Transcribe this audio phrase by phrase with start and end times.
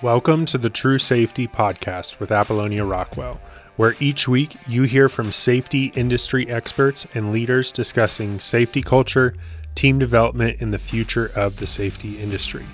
[0.00, 3.40] Welcome to the True Safety Podcast with Apollonia Rockwell,
[3.74, 9.34] where each week you hear from safety industry experts and leaders discussing safety culture,
[9.74, 12.64] team development, and the future of the safety industry.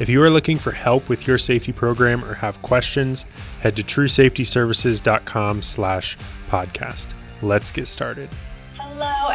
[0.00, 3.26] If you are looking for help with your safety program or have questions,
[3.60, 6.18] head to truesafetyservices.com slash
[6.50, 7.14] podcast.
[7.42, 8.28] Let's get started.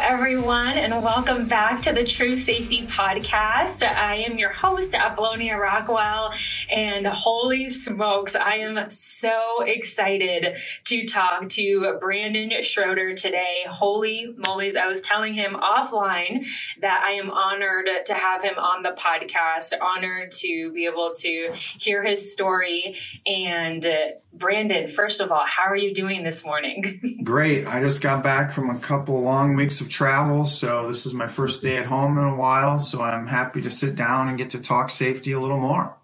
[0.08, 3.82] Everyone, and welcome back to the True Safety Podcast.
[3.86, 6.32] I am your host, Apollonia Rockwell,
[6.70, 13.66] and holy smokes, I am so excited to talk to Brandon Schroeder today.
[13.68, 16.46] Holy mollies, I was telling him offline
[16.80, 21.52] that I am honored to have him on the podcast, honored to be able to
[21.54, 22.96] hear his story.
[23.26, 23.86] And
[24.32, 27.18] Brandon, first of all, how are you doing this morning?
[27.24, 27.66] Great.
[27.66, 31.26] I just got back from a couple long weeks of travel, so this is my
[31.26, 32.78] first day at home in a while.
[32.78, 35.97] So I'm happy to sit down and get to talk safety a little more.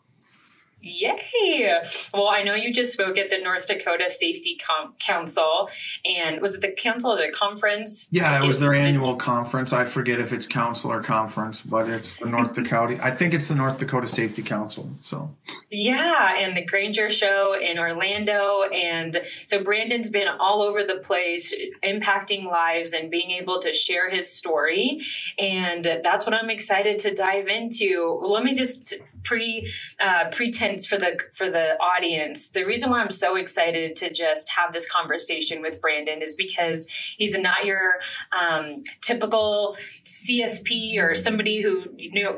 [0.85, 1.79] Yay!
[2.13, 5.71] Well, I know you just spoke at the North Dakota Safety Com- Council,
[6.05, 8.07] and was it the council or the conference?
[8.11, 9.73] Yeah, it was their annual conference.
[9.73, 12.99] I forget if it's council or conference, but it's the North Dakota.
[13.03, 14.91] I think it's the North Dakota Safety Council.
[15.01, 15.35] So.
[15.71, 21.55] Yeah, and the Grainger Show in Orlando, and so Brandon's been all over the place,
[21.83, 25.01] impacting lives and being able to share his story,
[25.39, 28.21] and that's what I'm excited to dive into.
[28.23, 32.49] Let me just pre uh, pretense for the for the audience.
[32.49, 36.87] The reason why I'm so excited to just have this conversation with Brandon is because
[37.17, 37.95] he's not your
[38.39, 41.85] um, typical CSP or somebody who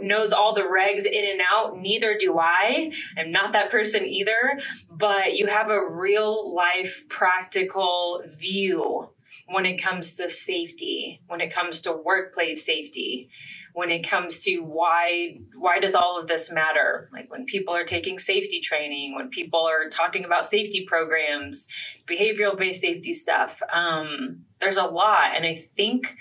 [0.03, 1.79] knows all the regs in and out.
[1.79, 2.93] Neither do I.
[3.17, 4.59] I'm not that person either.
[4.91, 9.11] But you have a real life practical view
[9.47, 13.31] when it comes to safety, when it comes to workplace safety
[13.77, 17.11] when it comes to why why does all of this matter?
[17.13, 21.69] Like when people are taking safety training when people are talking about safety programs
[22.07, 25.37] behavioral based safety stuff um, there's a lot.
[25.37, 26.17] And i think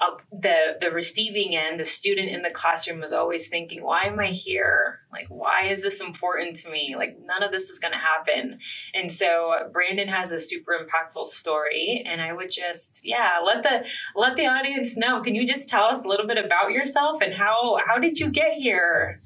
[0.00, 4.18] uh, the the receiving end, the student in the classroom was always thinking, "Why am
[4.18, 5.00] I here?
[5.12, 6.94] Like, why is this important to me?
[6.96, 8.60] Like, none of this is going to happen."
[8.94, 13.84] And so, Brandon has a super impactful story, and I would just, yeah, let the
[14.16, 15.20] let the audience know.
[15.20, 18.30] Can you just tell us a little bit about yourself and how how did you
[18.30, 19.20] get here?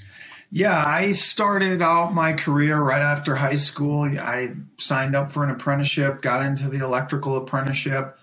[0.51, 4.05] Yeah, I started out my career right after high school.
[4.05, 8.19] I signed up for an apprenticeship, got into the electrical apprenticeship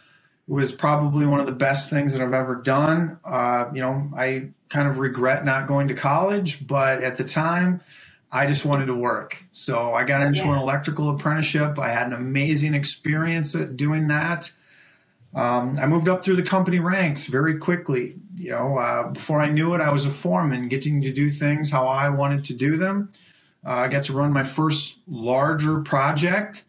[0.53, 3.17] was probably one of the best things that I've ever done.
[3.23, 7.81] Uh, you know, I kind of regret not going to college, but at the time,
[8.31, 9.41] I just wanted to work.
[9.51, 10.53] So I got into yeah.
[10.53, 11.79] an electrical apprenticeship.
[11.79, 14.51] I had an amazing experience at doing that.
[15.33, 18.15] Um, I moved up through the company ranks very quickly.
[18.35, 21.71] You know, uh, before I knew it, I was a foreman, getting to do things
[21.71, 23.11] how I wanted to do them.
[23.65, 26.65] Uh, I got to run my first larger project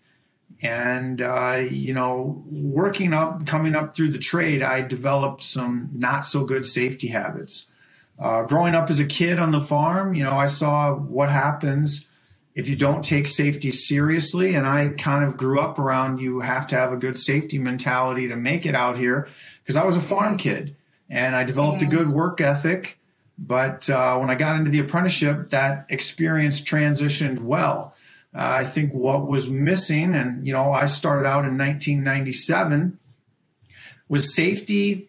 [0.63, 6.23] and uh, you know working up coming up through the trade i developed some not
[6.23, 7.69] so good safety habits.
[8.19, 12.09] Uh, growing up as a kid on the farm you know i saw what happens
[12.55, 14.55] if you don't take safety seriously.
[14.55, 18.29] And i kind of grew up around you have to have a good safety mentality
[18.29, 19.29] to make it out here
[19.63, 20.77] because i was a farm kid
[21.11, 22.99] and i developed a good work ethic.
[23.39, 27.92] But uh, when i got into the apprenticeship that experience transitioned well
[28.35, 32.99] I think what was missing, and you know, I started out in 1997,
[34.09, 35.09] was safety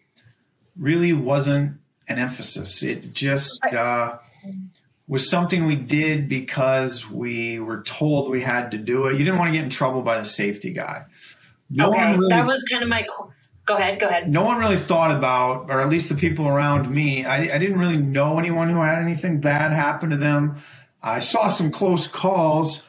[0.78, 2.84] really wasn't an emphasis.
[2.84, 4.17] It just uh,
[5.07, 9.13] was something we did because we were told we had to do it.
[9.13, 11.05] You didn't want to get in trouble by the safety guy.
[11.69, 13.05] No okay, really, that was kind of my.
[13.66, 14.00] Go ahead.
[14.00, 14.29] Go ahead.
[14.29, 17.23] No one really thought about, or at least the people around me.
[17.23, 20.61] I, I didn't really know anyone who had anything bad happen to them.
[21.01, 22.84] I saw some close calls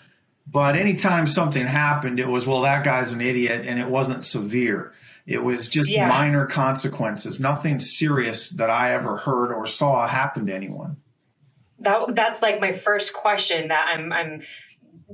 [0.47, 4.93] but anytime something happened, it was, well, that guy's an idiot, and it wasn't severe.
[5.27, 6.09] It was just yeah.
[6.09, 10.99] minor consequences, nothing serious that I ever heard or saw happen to anyone.
[11.79, 14.43] That that's like my first question that I'm I'm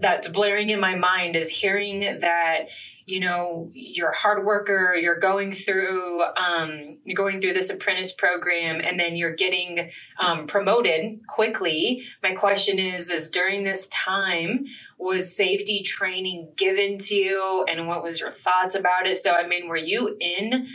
[0.00, 2.68] that's blaring in my mind is hearing that
[3.06, 8.12] you know you're a hard worker you're going through um, you're going through this apprentice
[8.12, 12.02] program and then you're getting um, promoted quickly.
[12.22, 14.64] My question is is during this time
[14.98, 17.64] was safety training given to you?
[17.68, 19.16] And what was your thoughts about it?
[19.16, 20.68] So i mean were you in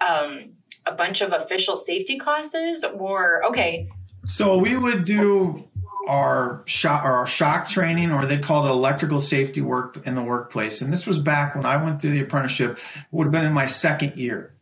[0.00, 0.52] um,
[0.86, 3.88] a bunch of official safety classes or okay.
[4.26, 5.67] So we would do
[6.08, 10.82] our shock our shock training, or they called it electrical safety work in the workplace.
[10.82, 12.78] And this was back when I went through the apprenticeship.
[12.78, 14.54] It would have been in my second year.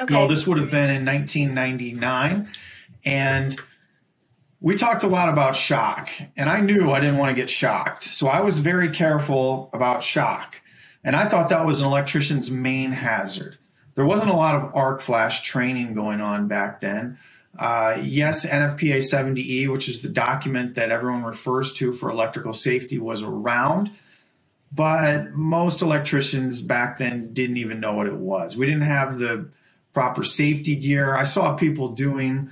[0.00, 0.12] Okay.
[0.12, 2.48] No, this would have been in 1999,
[3.04, 3.60] and
[4.60, 8.04] we talked a lot about shock, and I knew I didn't want to get shocked.
[8.04, 10.62] So I was very careful about shock.
[11.04, 13.58] And I thought that was an electrician's main hazard.
[13.94, 17.18] There wasn't a lot of arc flash training going on back then.
[17.58, 22.98] Uh, yes, NFPA 70E, which is the document that everyone refers to for electrical safety,
[22.98, 23.90] was around,
[24.72, 28.56] but most electricians back then didn't even know what it was.
[28.56, 29.48] We didn't have the
[29.92, 31.14] proper safety gear.
[31.14, 32.50] I saw people doing,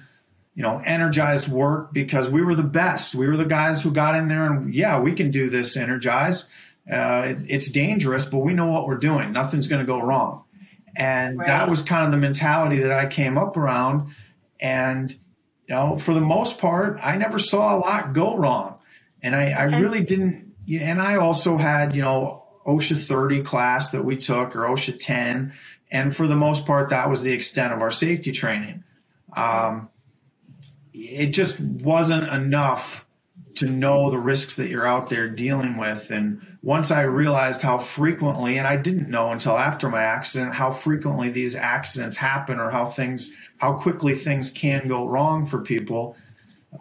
[0.54, 3.14] you know, energized work because we were the best.
[3.14, 6.50] We were the guys who got in there and, yeah, we can do this energized.
[6.90, 9.32] Uh, it, it's dangerous, but we know what we're doing.
[9.32, 10.44] Nothing's going to go wrong.
[10.94, 11.46] And right.
[11.46, 14.12] that was kind of the mentality that I came up around.
[14.60, 18.78] And, you know, for the most part, I never saw a lot go wrong.
[19.22, 20.54] And I, I really didn't.
[20.70, 25.52] And I also had, you know, OSHA 30 class that we took or OSHA 10.
[25.90, 28.84] And for the most part, that was the extent of our safety training.
[29.34, 29.88] Um,
[30.92, 33.06] it just wasn't enough
[33.56, 36.10] to know the risks that you're out there dealing with.
[36.10, 40.72] And once I realized how frequently, and I didn't know until after my accident, how
[40.72, 46.16] frequently these accidents happen or how things, how quickly things can go wrong for people,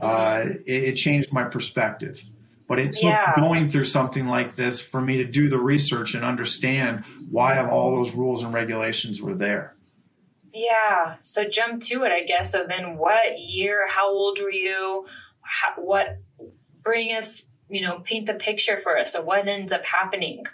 [0.02, 2.22] uh, it, it, changed my perspective.
[2.68, 3.34] But it took yeah.
[3.36, 7.96] going through something like this for me to do the research and understand why all
[7.96, 9.76] those rules and regulations were there.
[10.54, 11.16] Yeah.
[11.24, 12.52] So jump to it, I guess.
[12.52, 13.88] So then, what year?
[13.88, 15.08] How old were you?
[15.42, 16.20] How, what
[16.84, 20.46] bring us, you know, paint the picture for us of what ends up happening.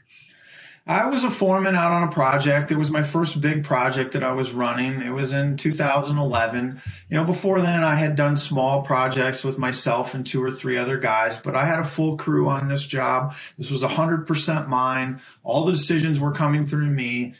[0.87, 2.71] I was a foreman out on a project.
[2.71, 5.01] It was my first big project that I was running.
[5.01, 6.79] It was in 2011.
[7.09, 10.77] You know, before then I had done small projects with myself and two or three
[10.77, 13.33] other guys, but I had a full crew on this job.
[13.57, 15.21] This was 100% mine.
[15.43, 17.33] All the decisions were coming through me.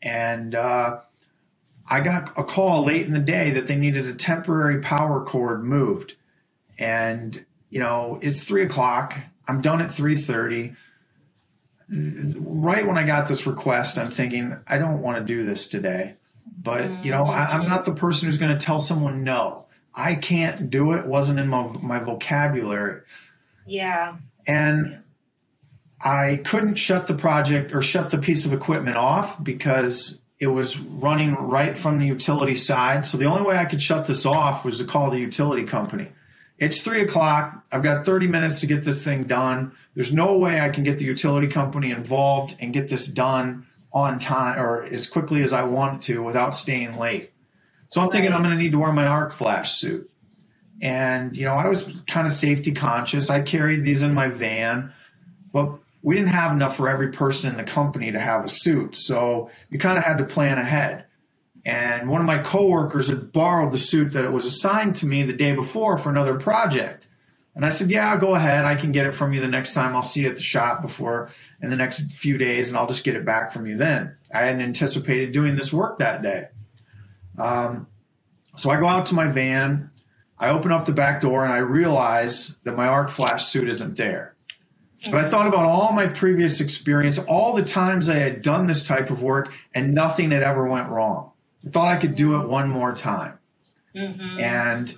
[0.00, 1.00] And uh,
[1.88, 5.64] I got a call late in the day that they needed a temporary power cord
[5.64, 6.14] moved.
[6.78, 9.18] And you know, it's three o'clock.
[9.48, 10.74] I'm done at three thirty.
[11.88, 16.16] Right when I got this request, I'm thinking, I don't want to do this today.
[16.62, 19.66] But you know, I, am not the person who's going to tell someone no.
[19.94, 21.06] I can't do it.
[21.06, 23.00] Wasn't in my, my vocabulary.
[23.66, 24.16] Yeah.
[24.46, 25.02] And
[25.98, 30.78] I couldn't shut the project or shut the piece of equipment off because it was
[30.78, 33.06] running right from the utility side.
[33.06, 36.10] So the only way I could shut this off was to call the utility company.
[36.62, 37.66] It's three o'clock.
[37.72, 39.72] I've got 30 minutes to get this thing done.
[39.96, 44.20] There's no way I can get the utility company involved and get this done on
[44.20, 47.32] time or as quickly as I want to without staying late.
[47.88, 50.08] So I'm thinking I'm going to need to wear my arc flash suit.
[50.80, 53.28] And, you know, I was kind of safety conscious.
[53.28, 54.92] I carried these in my van,
[55.52, 55.68] but
[56.02, 58.94] we didn't have enough for every person in the company to have a suit.
[58.94, 61.06] So you kind of had to plan ahead.
[61.64, 65.22] And one of my coworkers had borrowed the suit that it was assigned to me
[65.22, 67.06] the day before for another project.
[67.54, 68.64] And I said, Yeah, go ahead.
[68.64, 69.94] I can get it from you the next time.
[69.94, 71.30] I'll see you at the shop before
[71.60, 74.16] in the next few days, and I'll just get it back from you then.
[74.34, 76.48] I hadn't anticipated doing this work that day.
[77.38, 77.86] Um,
[78.56, 79.90] so I go out to my van.
[80.38, 83.96] I open up the back door and I realize that my arc flash suit isn't
[83.96, 84.34] there.
[85.04, 88.84] But I thought about all my previous experience, all the times I had done this
[88.84, 91.31] type of work, and nothing had ever went wrong.
[91.66, 93.38] I thought I could do it one more time.
[93.94, 94.40] Mm-hmm.
[94.40, 94.94] And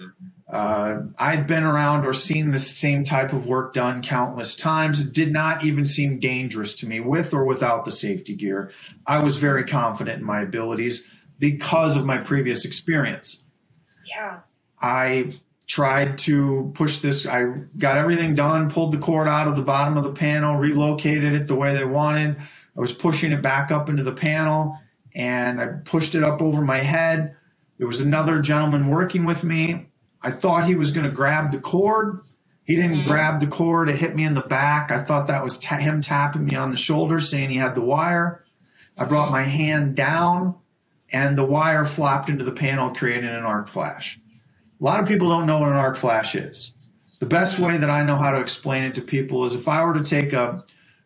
[0.48, 5.00] uh, I'd been around or seen the same type of work done countless times.
[5.00, 8.70] It did not even seem dangerous to me with or without the safety gear.
[9.06, 11.06] I was very confident in my abilities
[11.38, 13.42] because of my previous experience.
[14.04, 14.40] Yeah.
[14.80, 15.32] I
[15.66, 17.26] tried to push this.
[17.26, 17.46] I
[17.78, 21.48] got everything done, pulled the cord out of the bottom of the panel, relocated it
[21.48, 22.36] the way they wanted.
[22.36, 24.78] I was pushing it back up into the panel
[25.14, 27.36] and I pushed it up over my head.
[27.78, 29.86] There was another gentleman working with me.
[30.22, 32.20] I thought he was going to grab the cord.
[32.64, 33.08] He didn't mm-hmm.
[33.08, 33.88] grab the cord.
[33.88, 34.90] It hit me in the back.
[34.90, 37.82] I thought that was ta- him tapping me on the shoulder, saying he had the
[37.82, 38.44] wire.
[38.96, 40.54] I brought my hand down,
[41.12, 44.18] and the wire flopped into the panel, creating an arc flash.
[44.80, 46.74] A lot of people don't know what an arc flash is.
[47.20, 49.84] The best way that I know how to explain it to people is if I
[49.84, 50.64] were to take a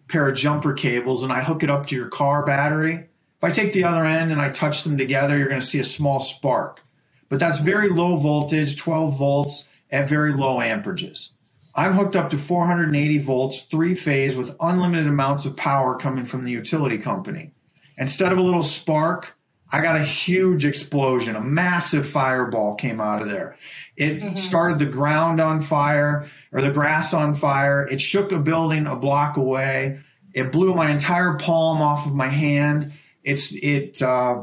[0.08, 3.07] pair of jumper cables and I hook it up to your car battery,
[3.38, 5.78] if I take the other end and I touch them together, you're going to see
[5.78, 6.82] a small spark.
[7.28, 11.30] But that's very low voltage, 12 volts at very low amperages.
[11.74, 16.42] I'm hooked up to 480 volts, three phase with unlimited amounts of power coming from
[16.42, 17.52] the utility company.
[17.96, 19.36] Instead of a little spark,
[19.70, 21.36] I got a huge explosion.
[21.36, 23.56] A massive fireball came out of there.
[23.96, 24.36] It mm-hmm.
[24.36, 27.86] started the ground on fire or the grass on fire.
[27.86, 30.00] It shook a building a block away.
[30.32, 32.92] It blew my entire palm off of my hand.
[33.28, 34.42] It's it uh,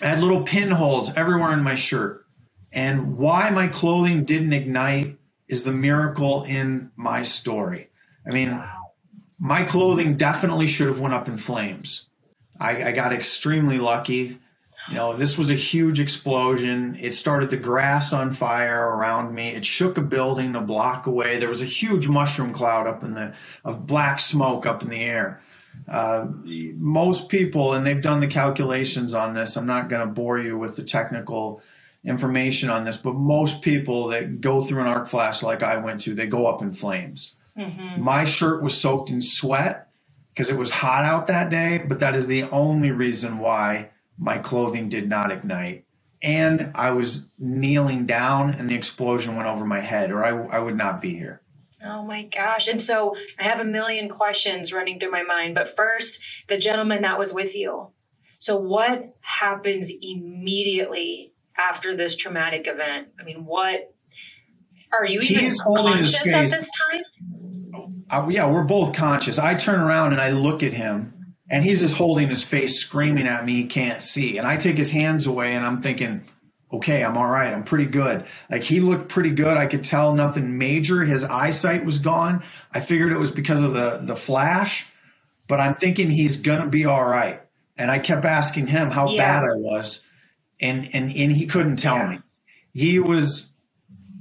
[0.00, 2.24] had little pinholes everywhere in my shirt.
[2.72, 7.90] And why my clothing didn't ignite is the miracle in my story.
[8.26, 8.62] I mean,
[9.38, 12.08] my clothing definitely should have went up in flames.
[12.60, 14.38] I, I got extremely lucky.
[14.88, 16.96] You know, this was a huge explosion.
[17.00, 19.48] It started the grass on fire around me.
[19.48, 21.38] It shook a building a block away.
[21.38, 23.34] There was a huge mushroom cloud up in the
[23.64, 25.42] of black smoke up in the air.
[25.90, 26.26] Uh,
[26.76, 29.56] most people, and they've done the calculations on this.
[29.56, 31.62] I'm not going to bore you with the technical
[32.04, 36.02] information on this, but most people that go through an arc flash like I went
[36.02, 37.34] to, they go up in flames.
[37.56, 38.02] Mm-hmm.
[38.02, 39.88] My shirt was soaked in sweat
[40.30, 44.38] because it was hot out that day, but that is the only reason why my
[44.38, 45.84] clothing did not ignite.
[46.22, 50.58] And I was kneeling down and the explosion went over my head, or I, I
[50.58, 51.40] would not be here.
[51.84, 52.68] Oh my gosh.
[52.68, 55.54] And so I have a million questions running through my mind.
[55.54, 57.90] But first, the gentleman that was with you.
[58.40, 63.08] So, what happens immediately after this traumatic event?
[63.20, 63.94] I mean, what
[64.96, 67.02] are you even conscious at this time?
[68.10, 69.38] Uh, yeah, we're both conscious.
[69.38, 73.26] I turn around and I look at him, and he's just holding his face, screaming
[73.26, 73.54] at me.
[73.54, 74.38] He can't see.
[74.38, 76.24] And I take his hands away, and I'm thinking,
[76.72, 77.52] okay, I'm all right.
[77.52, 78.24] I'm pretty good.
[78.50, 79.56] Like he looked pretty good.
[79.56, 81.04] I could tell nothing major.
[81.04, 82.42] His eyesight was gone.
[82.72, 84.86] I figured it was because of the the flash,
[85.46, 87.40] but I'm thinking he's gonna be all right.
[87.76, 89.40] And I kept asking him how yeah.
[89.40, 90.06] bad I was,
[90.60, 92.08] and and and he couldn't tell yeah.
[92.08, 92.18] me.
[92.74, 93.48] He was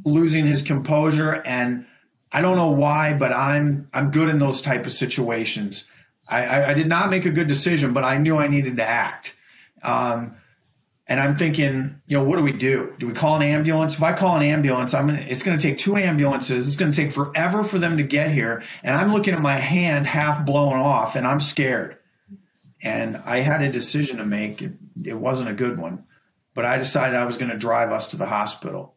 [0.05, 1.85] losing his composure, and
[2.31, 5.87] I don't know why, but I'm I'm good in those type of situations.
[6.29, 8.83] I, I, I did not make a good decision, but I knew I needed to
[8.83, 9.35] act.
[9.81, 10.35] Um,
[11.09, 12.93] and I'm thinking, you know, what do we do?
[12.99, 13.95] Do we call an ambulance?
[13.95, 16.67] If I call an ambulance, I'm gonna, it's going to take two ambulances.
[16.67, 18.63] It's going to take forever for them to get here.
[18.83, 21.97] And I'm looking at my hand half blown off and I'm scared.
[22.83, 24.61] And I had a decision to make.
[24.61, 24.73] It,
[25.03, 26.03] it wasn't a good one,
[26.53, 28.93] but I decided I was going to drive us to the hospital.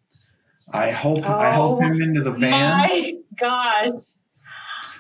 [0.73, 2.79] I hope oh, I helped him into the van.
[2.79, 3.89] My gosh.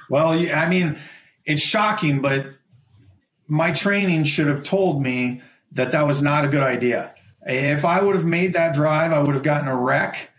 [0.08, 0.98] Well, I mean,
[1.44, 2.46] it's shocking, but
[3.48, 7.14] my training should have told me that that was not a good idea.
[7.42, 10.30] If I would have made that drive, I would have gotten a wreck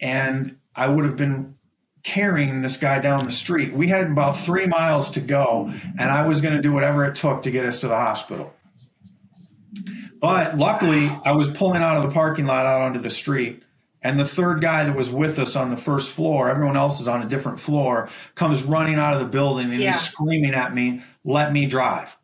[0.00, 1.56] and I would have been
[2.02, 3.72] carrying this guy down the street.
[3.72, 7.14] We had about three miles to go, and I was going to do whatever it
[7.14, 8.54] took to get us to the hospital.
[10.20, 13.62] But luckily, I was pulling out of the parking lot out onto the street,
[14.02, 17.08] and the third guy that was with us on the first floor, everyone else is
[17.08, 19.92] on a different floor, comes running out of the building and yeah.
[19.92, 22.16] he's screaming at me, Let me drive.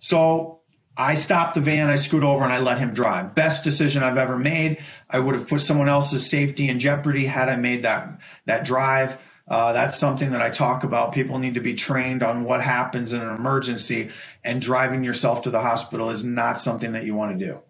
[0.00, 0.59] So
[1.00, 3.34] I stopped the van, I scoot over, and I let him drive.
[3.34, 4.82] Best decision I've ever made.
[5.08, 9.16] I would have put someone else's safety in jeopardy had I made that that drive.
[9.48, 11.12] Uh, that's something that I talk about.
[11.12, 14.10] People need to be trained on what happens in an emergency,
[14.44, 17.60] and driving yourself to the hospital is not something that you want to do.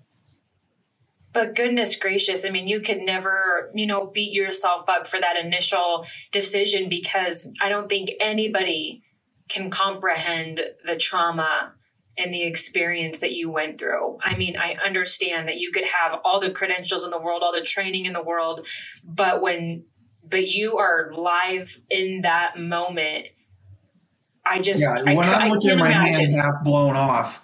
[1.33, 5.37] But goodness gracious, I mean, you could never, you know, beat yourself up for that
[5.37, 9.05] initial decision because I don't think anybody
[9.49, 11.75] can comprehend the trauma
[12.21, 14.19] and the experience that you went through.
[14.23, 17.53] I mean, I understand that you could have all the credentials in the world, all
[17.53, 18.67] the training in the world,
[19.03, 19.85] but when
[20.29, 23.27] but you are live in that moment.
[24.47, 25.03] I just yeah.
[25.03, 26.31] When I, am looking at my imagine.
[26.31, 27.43] hand half blown off,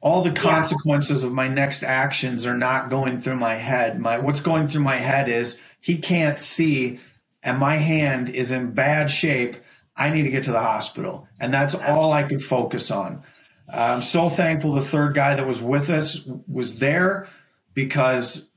[0.00, 1.28] all the consequences yeah.
[1.28, 4.00] of my next actions are not going through my head.
[4.00, 7.00] My what's going through my head is he can't see,
[7.42, 9.56] and my hand is in bad shape.
[9.96, 12.02] I need to get to the hospital, and that's Absolutely.
[12.02, 13.22] all I could focus on.
[13.72, 17.28] I'm so thankful the third guy that was with us was there
[17.74, 18.50] because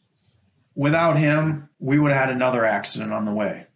[0.76, 3.68] without him, we would have had another accident on the way.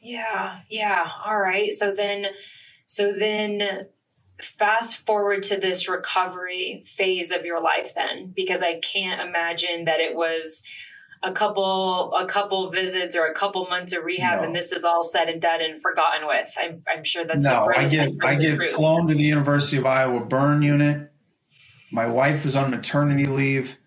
[0.00, 1.06] Yeah, yeah.
[1.24, 1.72] All right.
[1.72, 2.26] So then,
[2.86, 3.86] so then
[4.42, 10.00] fast forward to this recovery phase of your life then, because I can't imagine that
[10.00, 10.62] it was
[11.24, 14.46] a couple a couple visits or a couple months of rehab no.
[14.46, 17.68] and this is all said and done and forgotten with i'm, I'm sure that's no
[17.74, 18.72] i get i get group.
[18.72, 21.10] flown to the university of iowa burn unit
[21.90, 23.78] my wife is on maternity leave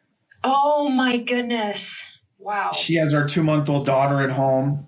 [0.43, 4.87] oh my goodness wow she has our two month old daughter at home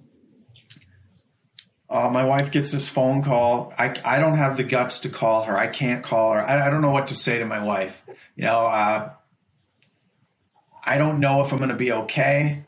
[1.89, 3.73] uh, my wife gets this phone call.
[3.75, 5.57] I, I don't have the guts to call her.
[5.57, 6.39] I can't call her.
[6.39, 8.03] I, I don't know what to say to my wife.
[8.35, 9.09] You know, uh,
[10.89, 12.63] I don't know if I'm going to be okay.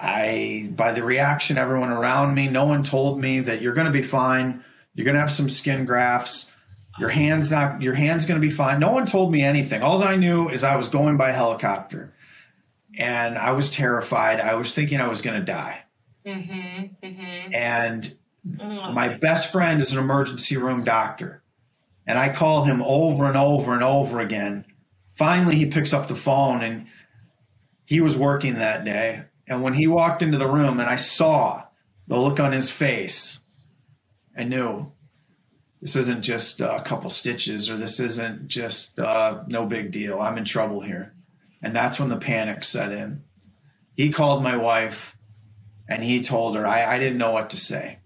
[0.00, 3.92] I, by the reaction, everyone around me, no one told me that you're going to
[3.92, 4.64] be fine.
[4.94, 6.50] You're going to have some skin grafts.
[6.98, 8.80] Your hand's not, your hand's going to be fine.
[8.80, 9.82] No one told me anything.
[9.82, 12.14] All I knew is I was going by helicopter
[12.98, 14.40] and I was terrified.
[14.40, 15.82] I was thinking I was going to die.
[16.24, 17.54] Mm-hmm, mm-hmm.
[17.54, 18.16] And
[18.58, 18.92] oh.
[18.92, 21.42] my best friend is an emergency room doctor.
[22.06, 24.64] And I call him over and over and over again.
[25.16, 26.86] Finally, he picks up the phone and
[27.84, 29.24] he was working that day.
[29.46, 31.64] And when he walked into the room and I saw
[32.08, 33.40] the look on his face,
[34.36, 34.92] I knew
[35.80, 40.18] this isn't just a couple stitches or this isn't just uh, no big deal.
[40.18, 41.14] I'm in trouble here.
[41.62, 43.22] And that's when the panic set in.
[43.94, 45.16] He called my wife
[45.88, 47.98] and he told her, I, I didn't know what to say.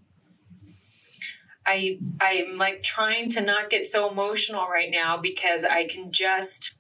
[1.69, 6.73] I I'm like trying to not get so emotional right now because I can just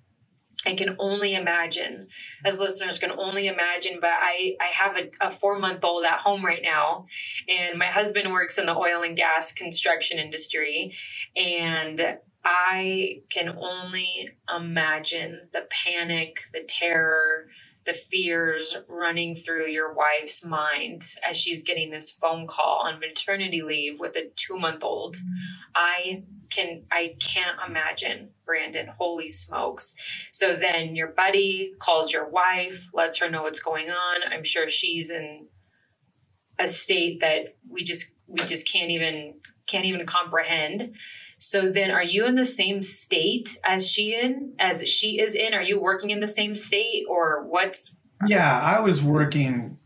[0.67, 2.09] I can only imagine,
[2.45, 6.21] as listeners can only imagine, but I, I have a, a four month old at
[6.21, 7.07] home right now,
[7.49, 10.97] and my husband works in the oil and gas construction industry.
[11.37, 17.49] And I can only imagine the panic, the terror,
[17.89, 23.63] the fears running through your wife's mind as she's getting this phone call on maternity
[23.63, 25.17] leave with a two month old.
[25.75, 28.89] I can I can't imagine, Brandon.
[28.99, 29.95] Holy smokes.
[30.33, 34.33] So then your buddy calls your wife, lets her know what's going on.
[34.33, 35.47] I'm sure she's in
[36.59, 40.95] a state that we just we just can't even can't even comprehend.
[41.39, 45.55] So then are you in the same state as she in as she is in?
[45.55, 47.95] Are you working in the same state or what's
[48.27, 49.79] Yeah, I was working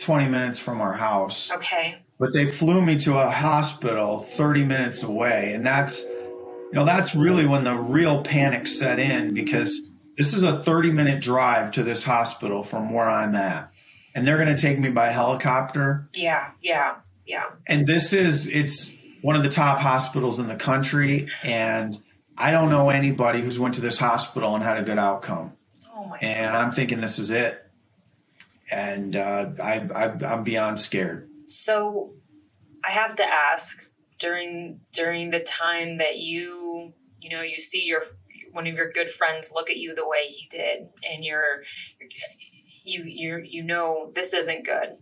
[0.00, 1.52] 20 minutes from our house.
[1.52, 1.96] Okay.
[2.18, 7.14] But they flew me to a hospital 30 minutes away and that's you know that's
[7.14, 11.82] really when the real panic set in because this is a 30 minute drive to
[11.82, 13.70] this hospital from where I'm at.
[14.14, 16.08] And they're going to take me by helicopter.
[16.14, 16.96] Yeah, yeah,
[17.26, 17.44] yeah.
[17.66, 21.98] And this is it's one of the top hospitals in the country and
[22.36, 25.52] I don't know anybody who's went to this hospital and had a good outcome.
[25.94, 27.64] Oh my And I'm thinking this is it.
[28.70, 31.28] And uh, I, I, I'm beyond scared.
[31.46, 32.10] So
[32.84, 33.86] I have to ask
[34.18, 38.02] during during the time that you you know you see your
[38.52, 41.64] one of your good friends look at you the way he did and you're
[42.84, 44.96] you you you know this isn't good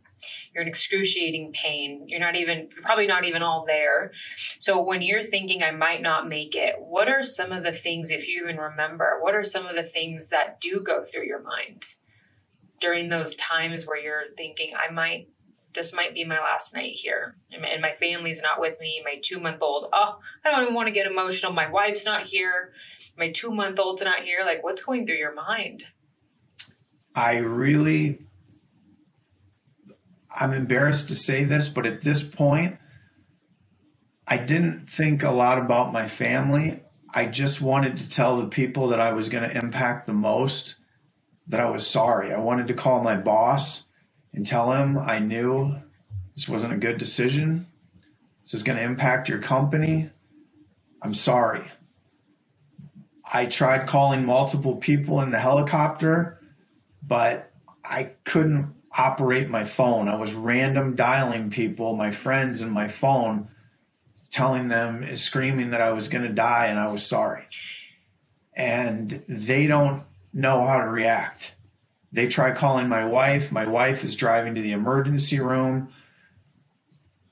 [0.52, 2.04] you're in excruciating pain.
[2.06, 4.12] You're not even you're probably not even all there.
[4.58, 8.10] So when you're thinking i might not make it what are some of the things
[8.10, 11.42] if you even remember what are some of the things that do go through your
[11.42, 11.84] mind
[12.80, 15.28] during those times where you're thinking i might
[15.74, 19.38] this might be my last night here and my, family's not with me my two
[19.38, 21.52] month old oh i don't even want to get emotional.
[21.52, 22.72] My wife's not here.
[23.16, 24.40] My two month old's not here.
[24.44, 25.84] Like what's going through your mind?
[27.14, 28.18] I really,
[30.40, 32.78] I'm embarrassed to say this, but at this point,
[34.26, 36.80] I didn't think a lot about my family.
[37.12, 40.76] I just wanted to tell the people that I was going to impact the most
[41.48, 42.32] that I was sorry.
[42.32, 43.84] I wanted to call my boss
[44.32, 45.74] and tell him I knew
[46.34, 47.66] this wasn't a good decision.
[48.44, 50.10] This is going to impact your company.
[51.02, 51.64] I'm sorry.
[53.32, 56.40] I tried calling multiple people in the helicopter
[57.06, 57.50] but
[57.84, 60.08] I couldn't operate my phone.
[60.08, 63.48] I was random dialing people, my friends, and my phone,
[64.30, 67.44] telling them, screaming that I was going to die and I was sorry.
[68.54, 71.54] And they don't know how to react.
[72.12, 73.52] They try calling my wife.
[73.52, 75.92] My wife is driving to the emergency room.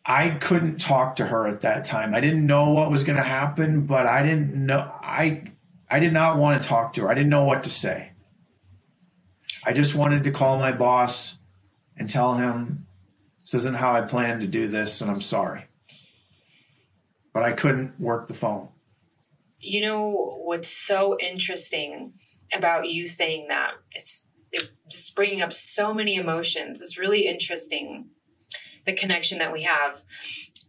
[0.07, 2.15] I couldn't talk to her at that time.
[2.15, 5.43] I didn't know what was going to happen, but I didn't know I
[5.91, 7.11] I did not want to talk to her.
[7.11, 8.13] I didn't know what to say.
[9.65, 11.38] I just wanted to call my boss
[11.99, 12.87] and tell him
[13.43, 15.65] this isn't how I planned to do this and I'm sorry.
[17.33, 18.69] But I couldn't work the phone.
[19.61, 22.13] you know what's so interesting
[22.55, 28.07] about you saying that it's it's bringing up so many emotions it's really interesting
[28.87, 30.03] the connection that we have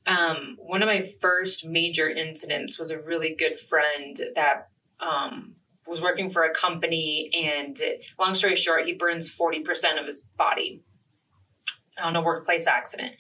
[0.08, 5.54] um, one of my first major incidents was a really good friend that um,
[5.88, 7.80] was working for a company and
[8.18, 10.82] long story short he burns 40% of his body
[12.02, 13.14] on a workplace accident.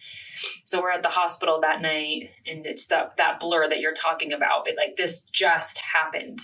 [0.66, 4.34] So we're at the hospital that night and it's that that blur that you're talking
[4.34, 4.68] about.
[4.68, 6.40] It, like this just happened.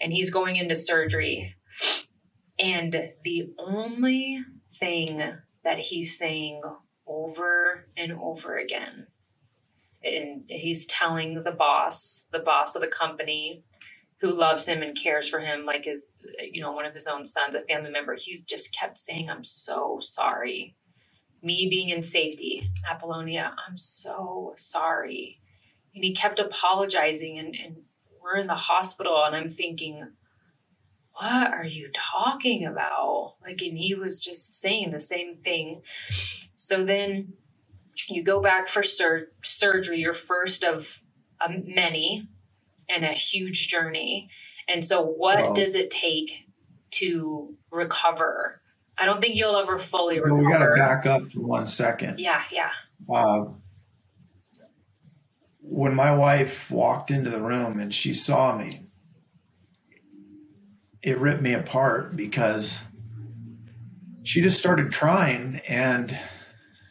[0.00, 1.54] And he's going into surgery.
[2.58, 4.40] And the only
[4.78, 5.22] thing
[5.64, 6.62] that he's saying
[7.06, 9.06] over and over again
[10.04, 13.64] and he's telling the boss the boss of the company
[14.20, 16.14] who loves him and cares for him like his
[16.52, 19.44] you know one of his own sons a family member he's just kept saying i'm
[19.44, 20.76] so sorry
[21.42, 25.40] me being in safety apollonia i'm so sorry
[25.94, 27.76] and he kept apologizing and, and
[28.22, 30.06] we're in the hospital and i'm thinking
[31.12, 35.80] what are you talking about like and he was just saying the same thing
[36.54, 37.32] so then
[38.08, 41.02] you go back for sur- surgery your first of
[41.44, 42.26] um, many
[42.88, 44.28] and a huge journey.
[44.68, 45.52] And so, what Wow.
[45.54, 46.46] does it take
[46.92, 48.60] to recover?
[49.00, 52.18] I don't think you'll ever fully So we got to back up for one second.
[52.20, 52.70] yeah, yeah.
[53.12, 53.44] uh,
[55.62, 58.80] when my wife walked into the room and she saw me,
[61.02, 62.82] it ripped me apart because
[64.24, 66.18] she just started crying and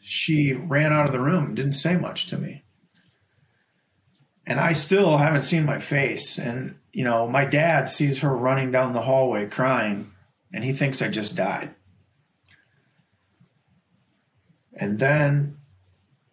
[0.01, 2.63] she ran out of the room didn't say much to me.
[4.45, 6.37] And I still haven't seen my face.
[6.39, 10.11] And, you know, my dad sees her running down the hallway crying
[10.53, 11.75] and he thinks I just died.
[14.77, 15.57] And then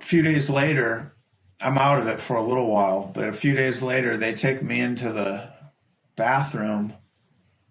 [0.01, 1.13] a few days later,
[1.61, 4.63] I'm out of it for a little while, but a few days later, they take
[4.63, 5.49] me into the
[6.17, 6.93] bathroom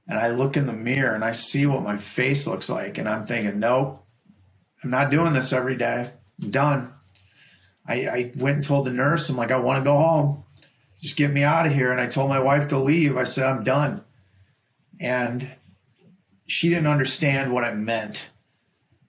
[0.08, 2.98] and I look in the mirror and I see what my face looks like.
[2.98, 4.04] And I'm thinking, nope,
[4.84, 6.12] I'm not doing this every day.
[6.42, 6.94] I'm done.
[7.88, 10.44] I, I went and told the nurse, I'm like, I want to go home.
[11.02, 11.92] Just get me out of here.
[11.92, 13.18] And I told my wife to leave.
[13.18, 14.02] I said, I'm done.
[15.00, 15.50] And
[16.48, 18.26] she didn't understand what I meant.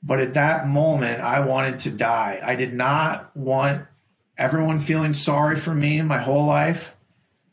[0.06, 2.40] But at that moment, I wanted to die.
[2.44, 3.86] I did not want
[4.36, 6.94] everyone feeling sorry for me my whole life.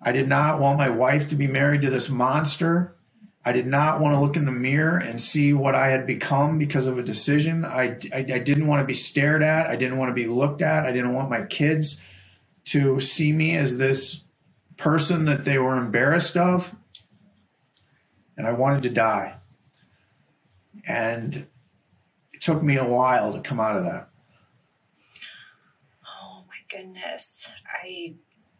[0.02, 2.94] I did not want my wife to be married to this monster.
[3.46, 6.58] I did not want to look in the mirror and see what I had become
[6.58, 7.64] because of a decision.
[7.64, 9.68] I, I, I, didn't want to be stared at.
[9.68, 10.86] I didn't want to be looked at.
[10.86, 12.04] I didn't want my kids
[12.66, 14.24] to see me as this
[14.78, 16.76] person that they were embarrassed of.
[18.38, 19.36] And I wanted to die.
[20.88, 21.48] And
[22.42, 24.10] took me a while to come out of that.
[26.06, 27.50] Oh my goodness.
[27.68, 28.16] I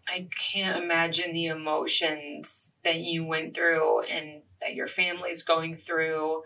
[0.08, 6.44] I can't imagine the emotions that you went through and that your family's going through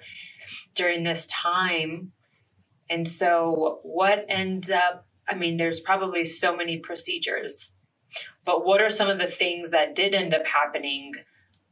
[0.76, 2.12] during this time.
[2.90, 7.72] And so, what ends up, I mean, there's probably so many procedures,
[8.46, 11.14] but what are some of the things that did end up happening?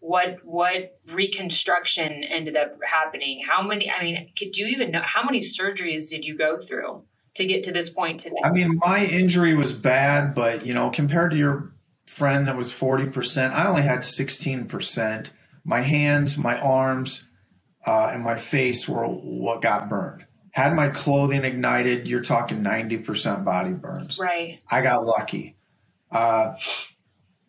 [0.06, 3.42] What what reconstruction ended up happening?
[3.48, 3.90] How many?
[3.90, 7.04] I mean, could you even know how many surgeries did you go through
[7.36, 8.36] to get to this point today?
[8.44, 11.72] I mean, my injury was bad, but you know, compared to your
[12.06, 15.32] friend that was forty percent, I only had sixteen percent
[15.64, 17.30] my hands, my arms,
[17.86, 20.26] uh, and my face were what got burned.
[20.52, 24.20] Had my clothing ignited, you're talking 90% body burns.
[24.20, 24.60] Right.
[24.70, 25.56] I got lucky.
[26.12, 26.56] Uh,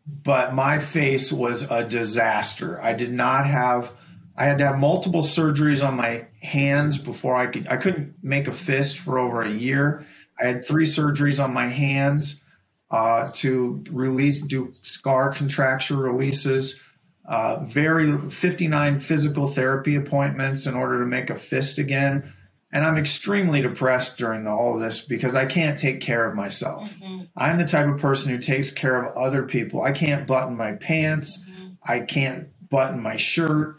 [0.07, 2.81] but my face was a disaster.
[2.83, 3.93] I did not have,
[4.37, 8.49] I had to have multiple surgeries on my hands before I could, I couldn't make
[8.49, 10.07] a fist for over a year.
[10.41, 12.43] I had three surgeries on my hands
[12.91, 16.81] uh, to release, do scar contracture releases
[17.27, 22.33] uh, very 59 physical therapy appointments in order to make a fist again.
[22.75, 26.35] And I'm extremely depressed during the, all of this because I can't take care of
[26.35, 26.93] myself.
[26.95, 27.23] Mm-hmm.
[27.37, 29.83] I'm the type of person who takes care of other people.
[29.85, 31.47] I can't button my pants.
[31.49, 31.67] Mm-hmm.
[31.87, 33.77] I can't button my shirt.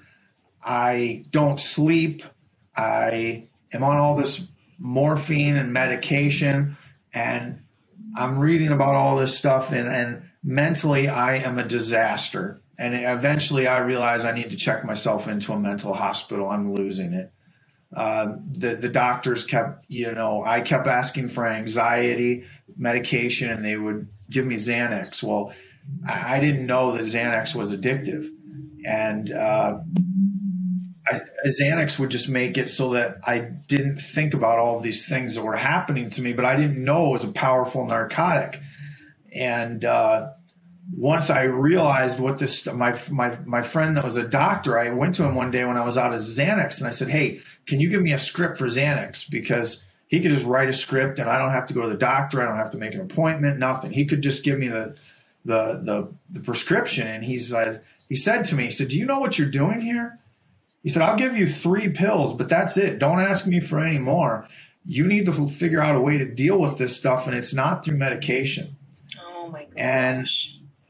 [0.63, 2.23] I don't sleep.
[2.77, 4.47] I am on all this
[4.79, 6.77] morphine and medication.
[7.13, 7.63] And
[8.15, 9.73] I'm reading about all this stuff.
[9.73, 12.62] And, and mentally, I am a disaster.
[12.79, 16.49] And eventually I realized I need to check myself into a mental hospital.
[16.49, 17.34] I'm losing it.
[17.93, 22.45] Uh, the, the doctors kept, you know, I kept asking for anxiety
[22.78, 25.24] medication and they would give me Xanax.
[25.24, 25.54] Well,
[26.08, 28.30] I, I didn't know that Xanax was addictive.
[28.86, 29.80] And uh,
[31.08, 35.08] I, Xanax would just make it so that I didn't think about all of these
[35.08, 38.60] things that were happening to me, but I didn't know it was a powerful narcotic.
[39.34, 40.32] And uh,
[40.95, 45.15] once I realized what this my my my friend that was a doctor, I went
[45.15, 47.80] to him one day when I was out of Xanax, and I said, "Hey, can
[47.80, 51.30] you give me a script for Xanax because he could just write a script, and
[51.30, 53.60] I don't have to go to the doctor, I don't have to make an appointment,
[53.60, 53.91] nothing.
[53.91, 54.95] He could just give me the
[55.43, 59.06] the the, the prescription." And he said he said to me, he said, "Do you
[59.06, 60.19] know what you're doing here?"
[60.84, 62.99] He said, "I'll give you three pills, but that's it.
[62.99, 64.47] Don't ask me for any more.
[64.86, 67.84] You need to figure out a way to deal with this stuff, and it's not
[67.84, 68.75] through medication."
[69.19, 69.73] Oh my gosh.
[69.75, 70.28] And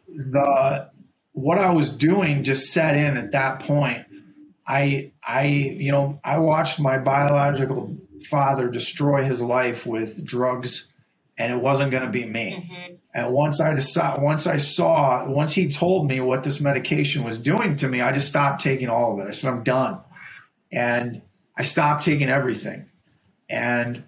[0.08, 0.90] the
[1.32, 4.05] what I was doing just set in at that point.
[4.68, 10.88] I I you know I watched my biological father destroy his life with drugs,
[11.38, 12.68] and it wasn't going to be me.
[12.70, 12.96] Mm-hmm.
[13.14, 17.38] And once I decided, once I saw, once he told me what this medication was
[17.38, 19.30] doing to me, I just stopped taking all of it.
[19.30, 20.02] I said I'm done,
[20.72, 21.22] and
[21.58, 22.90] I stopped taking everything.
[23.48, 24.04] And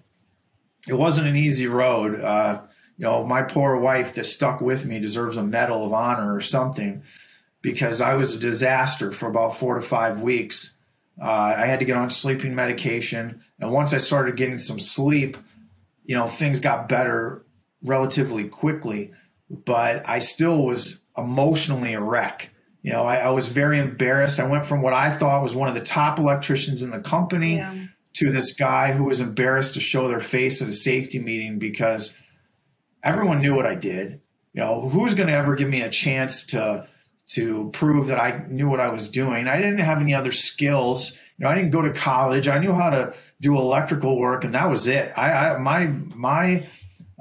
[0.88, 2.20] it wasn't an easy road.
[2.20, 2.62] Uh,
[2.96, 6.40] you know, my poor wife that stuck with me deserves a medal of honor or
[6.40, 7.04] something
[7.72, 10.78] because I was a disaster for about four to five weeks.
[11.20, 13.42] Uh, I had to get on sleeping medication.
[13.60, 15.36] And once I started getting some sleep,
[16.06, 17.44] you know, things got better
[17.82, 19.12] relatively quickly.
[19.50, 22.48] But I still was emotionally a wreck.
[22.82, 24.40] You know, I, I was very embarrassed.
[24.40, 27.56] I went from what I thought was one of the top electricians in the company
[27.56, 27.84] yeah.
[28.14, 32.16] to this guy who was embarrassed to show their face at a safety meeting because
[33.02, 34.22] everyone knew what I did.
[34.54, 36.88] You know, who's going to ever give me a chance to
[37.28, 39.48] to prove that I knew what I was doing?
[39.48, 41.12] I didn't have any other skills.
[41.38, 42.48] You know, I didn't go to college.
[42.48, 45.12] I knew how to do electrical work, and that was it.
[45.16, 46.66] I, I my my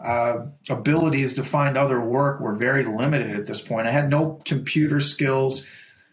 [0.04, 3.88] uh, abilities to find other work were very limited at this point.
[3.88, 5.66] I had no computer skills.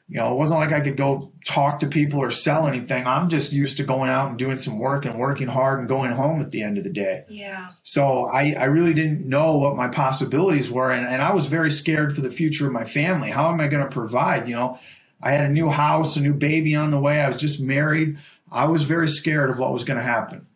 [0.08, 3.06] You know, it wasn't like I could go talk to people or sell anything.
[3.06, 6.10] I'm just used to going out and doing some work and working hard and going
[6.10, 7.24] home at the end of the day.
[7.28, 7.68] Yeah.
[7.82, 10.90] So I, I really didn't know what my possibilities were.
[10.90, 13.30] And, and I was very scared for the future of my family.
[13.30, 14.48] How am I going to provide?
[14.48, 14.78] You know,
[15.22, 17.20] I had a new house, a new baby on the way.
[17.20, 18.18] I was just married.
[18.50, 20.46] I was very scared of what was going to happen.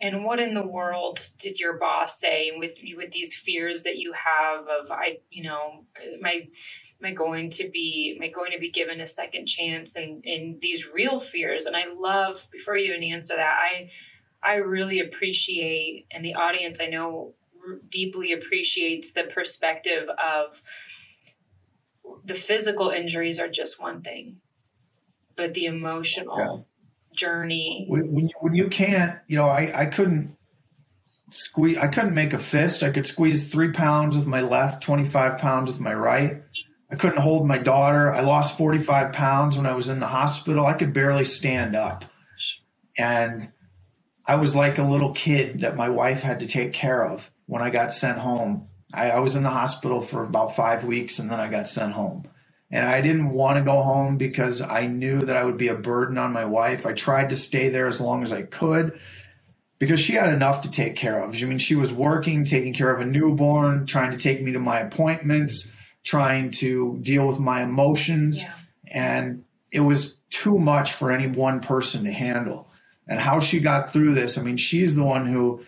[0.00, 4.12] And what in the world did your boss say with with these fears that you
[4.12, 5.84] have of I, you know,
[6.20, 6.48] my
[7.04, 10.24] am I going to be am I going to be given a second chance and
[10.24, 11.66] in these real fears?
[11.66, 13.90] And I love before you even answer that I
[14.42, 17.34] I really appreciate and the audience I know
[17.88, 20.62] deeply appreciates the perspective of
[22.24, 24.36] the physical injuries are just one thing
[25.36, 27.16] but the emotional yeah.
[27.16, 27.86] journey.
[27.88, 30.36] When, when, you, when you can't you know I, I couldn't
[31.30, 32.82] squeeze I couldn't make a fist.
[32.82, 36.42] I could squeeze three pounds with my left 25 pounds with my right
[36.90, 38.12] I couldn't hold my daughter.
[38.12, 40.66] I lost 45 pounds when I was in the hospital.
[40.66, 42.04] I could barely stand up.
[42.96, 43.50] And
[44.26, 47.62] I was like a little kid that my wife had to take care of when
[47.62, 48.68] I got sent home.
[48.92, 51.92] I, I was in the hospital for about five weeks and then I got sent
[51.92, 52.28] home.
[52.70, 55.74] And I didn't want to go home because I knew that I would be a
[55.74, 56.86] burden on my wife.
[56.86, 58.98] I tried to stay there as long as I could
[59.78, 61.34] because she had enough to take care of.
[61.34, 64.58] I mean, she was working, taking care of a newborn, trying to take me to
[64.58, 65.72] my appointments
[66.04, 68.42] trying to deal with my emotions.
[68.42, 68.52] Yeah.
[68.86, 72.70] And it was too much for any one person to handle.
[73.08, 75.64] And how she got through this, I mean, she's the one who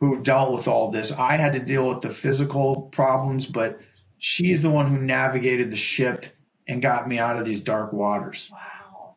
[0.00, 1.10] who dealt with all this.
[1.12, 3.80] I had to deal with the physical problems, but
[4.18, 6.26] she's the one who navigated the ship
[6.68, 8.50] and got me out of these dark waters.
[8.52, 9.16] Wow.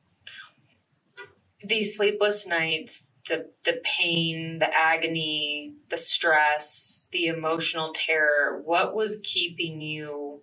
[1.62, 9.22] These sleepless nights, the the pain, the agony, the stress, the emotional terror, what was
[9.24, 10.42] keeping you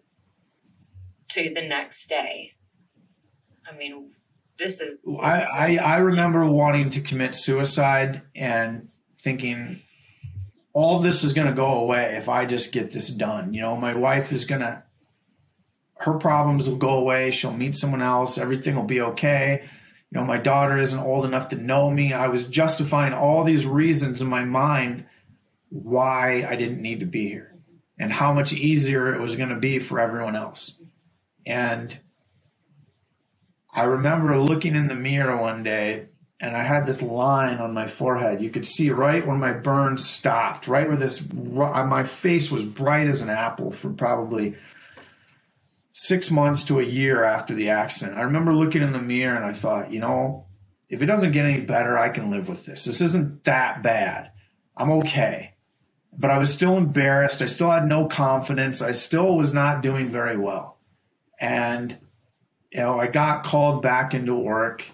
[1.28, 2.52] to the next day?
[3.70, 4.12] I mean,
[4.58, 8.88] this is I, I, I remember wanting to commit suicide and
[9.20, 9.82] thinking
[10.72, 13.52] all this is going to go away if I just get this done.
[13.52, 14.82] You know, my wife is going to
[15.98, 17.30] her problems will go away.
[17.30, 18.38] She'll meet someone else.
[18.38, 19.64] Everything will be okay
[20.10, 22.12] you know, my daughter isn't old enough to know me.
[22.12, 25.04] I was justifying all these reasons in my mind
[25.68, 27.52] why I didn't need to be here
[27.98, 30.80] and how much easier it was going to be for everyone else.
[31.44, 31.96] And
[33.72, 36.06] I remember looking in the mirror one day
[36.40, 38.42] and I had this line on my forehead.
[38.42, 43.06] You could see right where my burn stopped, right where this, my face was bright
[43.06, 44.54] as an apple for probably
[45.98, 49.46] six months to a year after the accident, I remember looking in the mirror and
[49.46, 50.44] I thought, you know,
[50.90, 52.84] if it doesn't get any better, I can live with this.
[52.84, 54.30] This isn't that bad.
[54.76, 55.54] I'm okay.
[56.12, 57.40] But I was still embarrassed.
[57.40, 58.82] I still had no confidence.
[58.82, 60.78] I still was not doing very well.
[61.40, 61.96] And,
[62.70, 64.84] you know, I got called back into work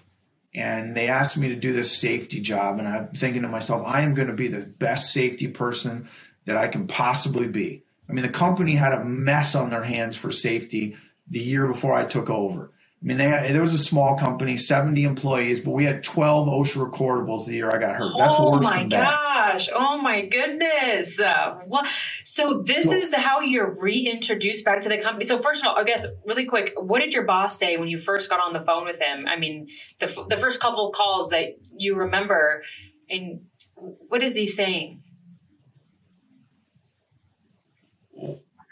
[0.55, 2.79] and they asked me to do this safety job.
[2.79, 6.07] And I'm thinking to myself, I am going to be the best safety person
[6.45, 7.83] that I can possibly be.
[8.09, 10.97] I mean, the company had a mess on their hands for safety
[11.29, 12.71] the year before I took over.
[13.03, 16.47] I mean, they had, there was a small company, 70 employees, but we had 12
[16.47, 18.13] OSHA recordables the year I got hurt.
[18.17, 18.99] That's oh worse than that.
[18.99, 19.69] Oh my gosh.
[19.73, 21.19] Oh my goodness.
[21.19, 21.85] Uh, what?
[22.23, 25.25] So this so, is how you're reintroduced back to the company.
[25.25, 27.97] So first of all, I guess really quick, what did your boss say when you
[27.97, 29.25] first got on the phone with him?
[29.27, 29.67] I mean,
[29.99, 32.63] the, the first couple calls that you remember
[33.09, 33.41] and
[33.75, 35.03] what is he saying?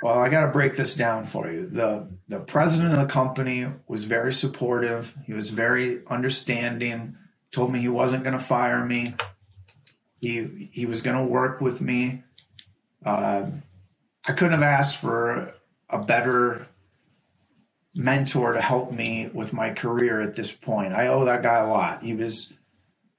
[0.01, 1.67] Well, I got to break this down for you.
[1.67, 5.15] The the president of the company was very supportive.
[5.25, 7.17] He was very understanding.
[7.51, 9.13] Told me he wasn't going to fire me.
[10.19, 12.23] He he was going to work with me.
[13.05, 13.47] Uh,
[14.25, 15.53] I couldn't have asked for
[15.89, 16.67] a better
[17.95, 20.93] mentor to help me with my career at this point.
[20.93, 22.03] I owe that guy a lot.
[22.03, 22.53] He was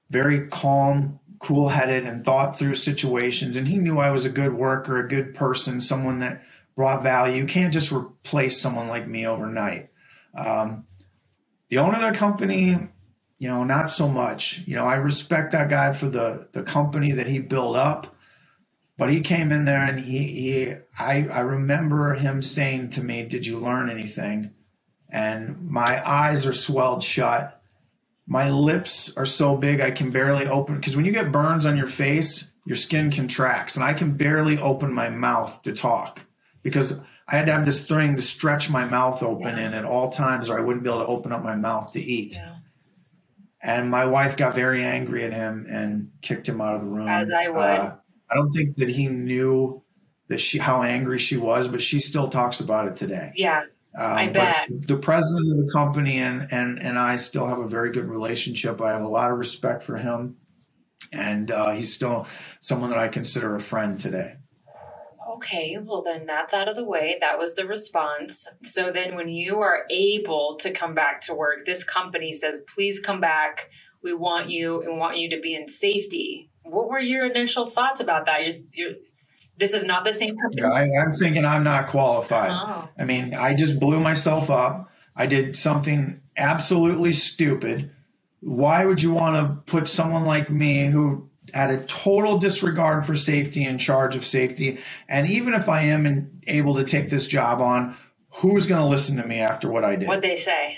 [0.09, 3.55] very calm, cool headed, and thought through situations.
[3.55, 6.41] And he knew I was a good worker, a good person, someone that
[6.75, 7.41] brought value.
[7.41, 9.89] You can't just replace someone like me overnight.
[10.37, 10.85] Um,
[11.69, 12.77] the owner of the company,
[13.39, 14.63] you know, not so much.
[14.65, 18.15] You know, I respect that guy for the the company that he built up,
[18.97, 23.23] but he came in there and he, he I I remember him saying to me,
[23.23, 24.51] "Did you learn anything?"
[25.09, 27.59] And my eyes are swelled shut.
[28.25, 31.77] My lips are so big I can barely open because when you get burns on
[31.77, 36.21] your face, your skin contracts, and I can barely open my mouth to talk
[36.63, 39.67] because I had to have this thing to stretch my mouth open Yeah.
[39.67, 42.01] in at all times, or I wouldn't be able to open up my mouth to
[42.01, 42.35] eat.
[42.35, 42.55] Yeah.
[43.61, 47.07] And my wife got very angry at him and kicked him out of the room.
[47.07, 47.57] As I would.
[47.57, 47.95] Uh,
[48.29, 49.81] I don't think that he knew
[50.27, 53.31] that she how angry she was, but she still talks about it today.
[53.35, 53.61] Yeah.
[53.97, 54.67] Um, I bet.
[54.69, 58.81] The president of the company and, and, and I still have a very good relationship.
[58.81, 60.37] I have a lot of respect for him.
[61.11, 62.25] And uh, he's still
[62.59, 64.37] someone that I consider a friend today.
[65.43, 67.17] Okay, well, then that's out of the way.
[67.19, 68.47] That was the response.
[68.63, 72.99] So then, when you are able to come back to work, this company says, please
[72.99, 73.69] come back.
[74.01, 76.49] We want you and want you to be in safety.
[76.63, 78.45] What were your initial thoughts about that?
[78.45, 78.95] You, you,
[79.57, 80.61] this is not the same company.
[80.61, 82.51] Yeah, I, I'm thinking I'm not qualified.
[82.51, 82.89] Oh.
[82.97, 84.89] I mean, I just blew myself up.
[85.15, 87.91] I did something absolutely stupid.
[88.39, 93.15] Why would you want to put someone like me who had a total disregard for
[93.15, 94.79] safety in charge of safety?
[95.07, 97.95] And even if I am in, able to take this job on,
[98.35, 100.07] who's going to listen to me after what I did?
[100.07, 100.77] What'd they say?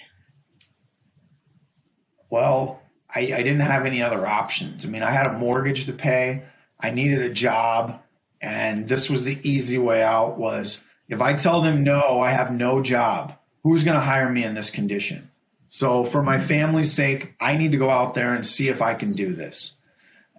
[2.35, 2.81] well,
[3.13, 4.85] I, I didn't have any other options.
[4.85, 6.43] I mean, I had a mortgage to pay.
[6.79, 8.01] I needed a job,
[8.41, 10.37] and this was the easy way out.
[10.37, 13.37] Was if I tell them no, I have no job.
[13.63, 15.23] Who's going to hire me in this condition?
[15.69, 18.95] So, for my family's sake, I need to go out there and see if I
[18.95, 19.74] can do this.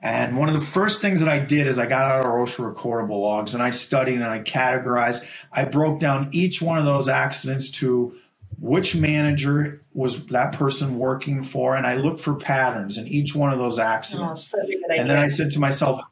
[0.07, 2.75] And one of the first things that I did is I got out our OSHA
[2.75, 5.25] recordable logs and I studied and I categorized.
[5.53, 8.17] I broke down each one of those accidents to
[8.61, 13.53] which manager was that person working for, and I looked for patterns in each one
[13.53, 14.49] of those Oh, accidents.
[14.49, 15.03] such a good idea.
[15.03, 16.03] And then I said to myself,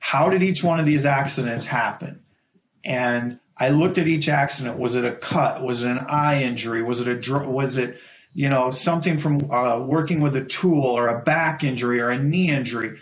[0.00, 2.20] how did each one of these accidents happen?
[2.84, 4.78] And I looked at each accident.
[4.78, 5.62] Was it a cut?
[5.62, 6.82] Was it an eye injury?
[6.82, 7.98] Was it a dr- was it
[8.34, 12.18] you know something from uh, working with a tool or a back injury or a
[12.22, 12.98] knee injury?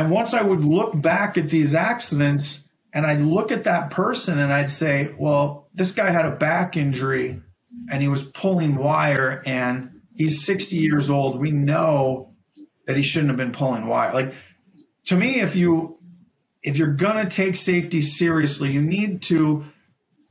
[0.00, 4.38] And once I would look back at these accidents and I'd look at that person
[4.38, 7.42] and I'd say, well, this guy had a back injury
[7.90, 11.38] and he was pulling wire and he's 60 years old.
[11.38, 12.32] We know
[12.86, 14.14] that he shouldn't have been pulling wire.
[14.14, 14.34] Like
[15.04, 15.98] to me, if you
[16.62, 19.66] if you're gonna take safety seriously, you need to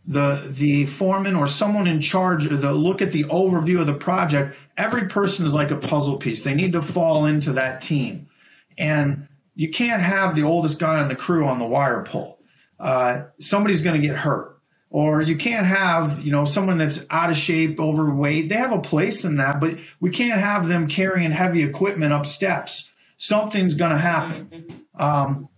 [0.07, 3.93] the the foreman or someone in charge of the look at the overview of the
[3.93, 4.57] project.
[4.79, 6.41] Every person is like a puzzle piece.
[6.41, 8.29] They need to fall into that team,
[8.75, 9.27] and
[9.59, 12.39] you can't have the oldest guy on the crew on the wire pull.
[12.79, 14.57] Uh, somebody's going to get hurt,
[14.89, 18.47] or you can't have you know someone that's out of shape, overweight.
[18.47, 22.25] They have a place in that, but we can't have them carrying heavy equipment up
[22.25, 22.89] steps.
[23.17, 24.85] Something's going to happen.
[24.97, 25.49] Um,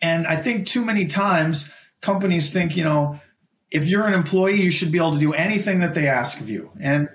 [0.00, 3.18] and I think too many times companies think, you know,
[3.72, 6.48] if you're an employee, you should be able to do anything that they ask of
[6.48, 6.70] you.
[6.80, 7.08] And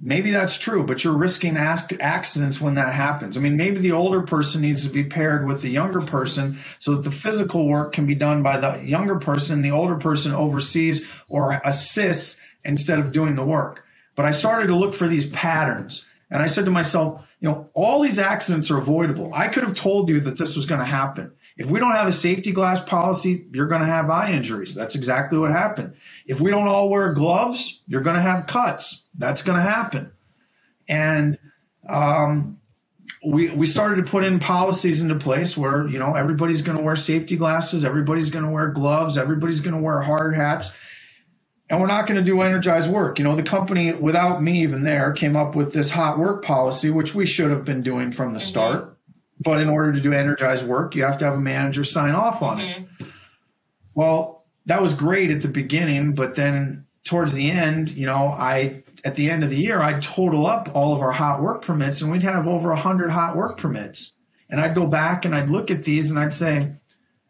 [0.00, 3.36] maybe that's true, but you're risking accidents when that happens.
[3.36, 6.94] I mean, maybe the older person needs to be paired with the younger person so
[6.94, 10.32] that the physical work can be done by the younger person and the older person
[10.32, 13.84] oversees or assists instead of doing the work.
[14.16, 17.70] But I started to look for these patterns and I said to myself, you know,
[17.74, 19.32] all these accidents are avoidable.
[19.34, 21.32] I could have told you that this was going to happen.
[21.60, 24.74] If we don't have a safety glass policy, you're going to have eye injuries.
[24.74, 25.92] That's exactly what happened.
[26.24, 29.04] If we don't all wear gloves, you're going to have cuts.
[29.18, 30.10] That's going to happen.
[30.88, 31.38] And
[31.86, 32.58] um,
[33.22, 36.82] we we started to put in policies into place where you know everybody's going to
[36.82, 40.78] wear safety glasses, everybody's going to wear gloves, everybody's going to wear hard hats,
[41.68, 43.18] and we're not going to do energized work.
[43.18, 46.88] You know, the company without me even there came up with this hot work policy,
[46.88, 48.89] which we should have been doing from the start.
[49.42, 52.42] But in order to do energized work, you have to have a manager sign off
[52.42, 52.76] on it.
[52.76, 53.04] Mm-hmm.
[53.94, 58.84] Well, that was great at the beginning, but then towards the end, you know, I
[59.02, 62.02] at the end of the year, I'd total up all of our hot work permits,
[62.02, 64.14] and we'd have over hundred hot work permits.
[64.50, 66.72] And I'd go back and I'd look at these, and I'd say,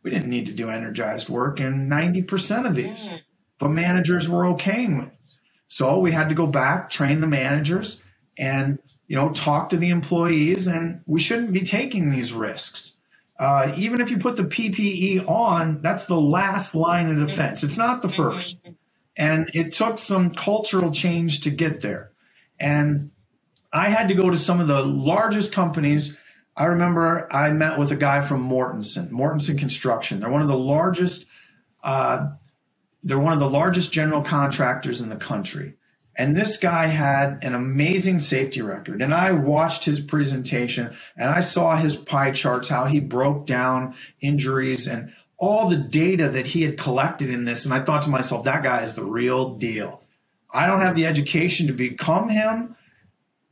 [0.03, 3.17] we didn't need to do energized work in ninety percent of these, mm-hmm.
[3.59, 5.11] but managers were okay with.
[5.69, 8.03] So we had to go back, train the managers,
[8.41, 12.95] and you know, talk to the employees, and we shouldn't be taking these risks.
[13.39, 17.65] Uh, even if you put the PPE on, that's the last line of defense.
[17.65, 18.59] It's not the first.
[19.17, 22.13] And it took some cultural change to get there.
[22.61, 23.11] And
[23.73, 26.17] I had to go to some of the largest companies.
[26.57, 30.21] I remember I met with a guy from Mortenson, Mortenson Construction.
[30.21, 31.27] They're one of the largest.
[31.83, 32.29] Uh,
[33.03, 35.75] they're one of the largest general contractors in the country.
[36.17, 39.01] And this guy had an amazing safety record.
[39.01, 43.95] And I watched his presentation and I saw his pie charts, how he broke down
[44.21, 47.65] injuries and all the data that he had collected in this.
[47.65, 50.03] And I thought to myself, that guy is the real deal.
[50.53, 52.77] I don't have the education to become him,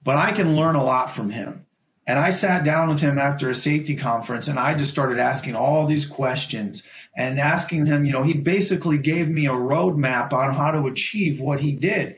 [0.02, 1.64] but I can learn a lot from him.
[2.06, 5.54] And I sat down with him after a safety conference and I just started asking
[5.54, 6.82] all these questions
[7.14, 11.38] and asking him, you know, he basically gave me a roadmap on how to achieve
[11.38, 12.16] what he did.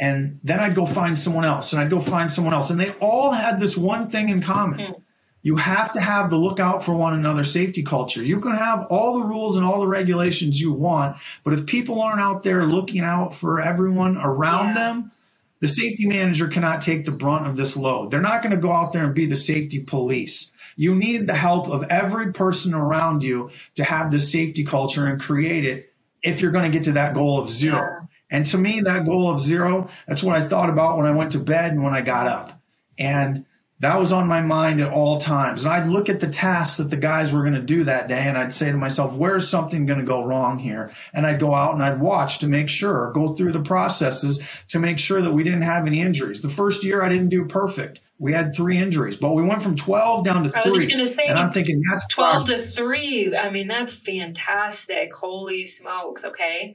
[0.00, 2.70] And then I'd go find someone else and I'd go find someone else.
[2.70, 4.78] And they all had this one thing in common.
[4.78, 5.02] Mm.
[5.42, 8.22] You have to have the lookout for one another safety culture.
[8.22, 12.00] You can have all the rules and all the regulations you want, but if people
[12.00, 14.74] aren't out there looking out for everyone around yeah.
[14.74, 15.12] them,
[15.60, 18.10] the safety manager cannot take the brunt of this load.
[18.10, 20.52] They're not going to go out there and be the safety police.
[20.76, 25.20] You need the help of every person around you to have this safety culture and
[25.20, 25.92] create it
[26.22, 28.07] if you're going to get to that goal of zero.
[28.30, 31.32] And to me, that goal of zero, that's what I thought about when I went
[31.32, 32.60] to bed and when I got up.
[32.98, 33.46] And
[33.80, 35.64] that was on my mind at all times.
[35.64, 38.22] And I'd look at the tasks that the guys were going to do that day
[38.22, 40.92] and I'd say to myself, where's something going to go wrong here?
[41.14, 44.80] And I'd go out and I'd watch to make sure, go through the processes to
[44.80, 46.42] make sure that we didn't have any injuries.
[46.42, 48.00] The first year I didn't do perfect.
[48.18, 50.60] We had three injuries, but we went from 12 down to three.
[50.60, 53.36] I was going to say, and I'm thinking that's 12 to three.
[53.36, 55.14] I mean, that's fantastic.
[55.14, 56.24] Holy smokes.
[56.24, 56.74] Okay.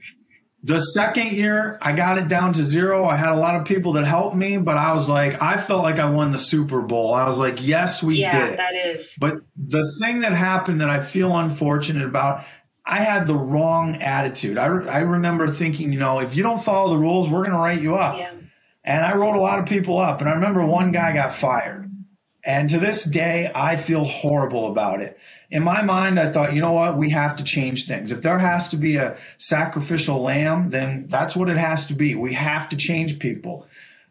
[0.66, 3.05] The second year, I got it down to zero.
[3.05, 5.84] I had a lot of people that helped me, but I was like, I felt
[5.84, 7.14] like I won the Super Bowl.
[7.14, 8.51] I was like, yes, we yeah, did.
[8.51, 9.18] Yeah, that is.
[9.20, 12.45] But the thing that happened that I feel unfortunate about,
[12.86, 14.57] I had the wrong attitude.
[14.57, 17.57] I, I remember thinking, you know, if you don't follow the rules, we're going to
[17.57, 18.18] write you up.
[18.18, 18.32] Yeah.
[18.86, 20.22] And I wrote a lot of people up.
[20.22, 21.91] And I remember one guy got fired.
[22.45, 25.18] And to this day, I feel horrible about it
[25.53, 26.97] in my mind, I thought, you know what?
[26.97, 28.11] We have to change things.
[28.11, 32.15] If there has to be a sacrificial lamb, then that's what it has to be.
[32.15, 33.67] We have to change people.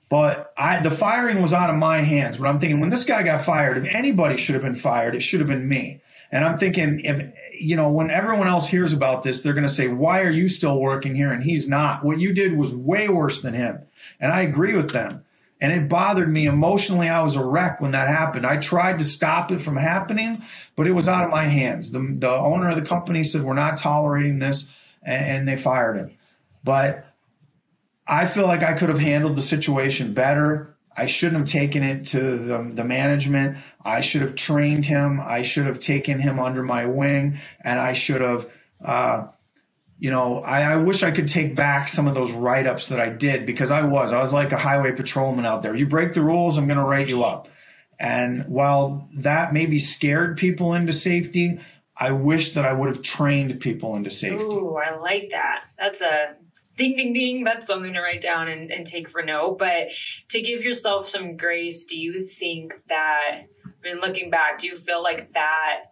[0.09, 2.37] But I, the firing was out of my hands.
[2.37, 5.21] But I'm thinking, when this guy got fired, if anybody should have been fired, it
[5.21, 6.01] should have been me.
[6.31, 9.73] And I'm thinking, if you know, when everyone else hears about this, they're going to
[9.73, 12.05] say, "Why are you still working here?" And he's not.
[12.05, 13.81] What you did was way worse than him.
[14.21, 15.25] And I agree with them
[15.63, 17.09] and it bothered me emotionally.
[17.09, 18.45] I was a wreck when that happened.
[18.45, 20.43] I tried to stop it from happening,
[20.75, 21.93] but it was out of my hands.
[21.93, 24.69] The, the owner of the company said, We're not tolerating this,
[25.05, 26.19] and, and they fired him.
[26.65, 27.07] But
[28.09, 30.75] I feel like I could have handled the situation better.
[30.97, 33.57] I shouldn't have taken it to the, the, management.
[33.85, 35.21] I should have trained him.
[35.23, 38.51] I should have taken him under my wing, and I should have
[38.85, 39.29] uh,
[40.03, 42.99] you know, I, I, wish I could take back some of those write ups that
[42.99, 44.13] I did because I was.
[44.13, 45.77] I was like a highway patrolman out there.
[45.77, 47.47] You break the rules, I'm going to write you up.
[48.01, 51.61] And while that maybe scared people into safety,
[51.97, 54.43] I wish that I would have trained people into safety.
[54.43, 55.67] Ooh, I like that.
[55.79, 56.35] That's a
[56.77, 57.45] ding, ding, ding.
[57.45, 59.61] That's something to write down and, and take for note.
[59.61, 59.91] But
[60.31, 64.75] to give yourself some grace, do you think that, I mean, looking back, do you
[64.75, 65.92] feel like that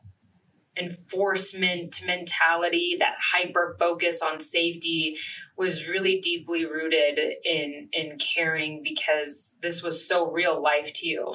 [0.81, 5.17] enforcement mentality, that hyper focus on safety
[5.57, 11.35] was really deeply rooted in in caring because this was so real life to you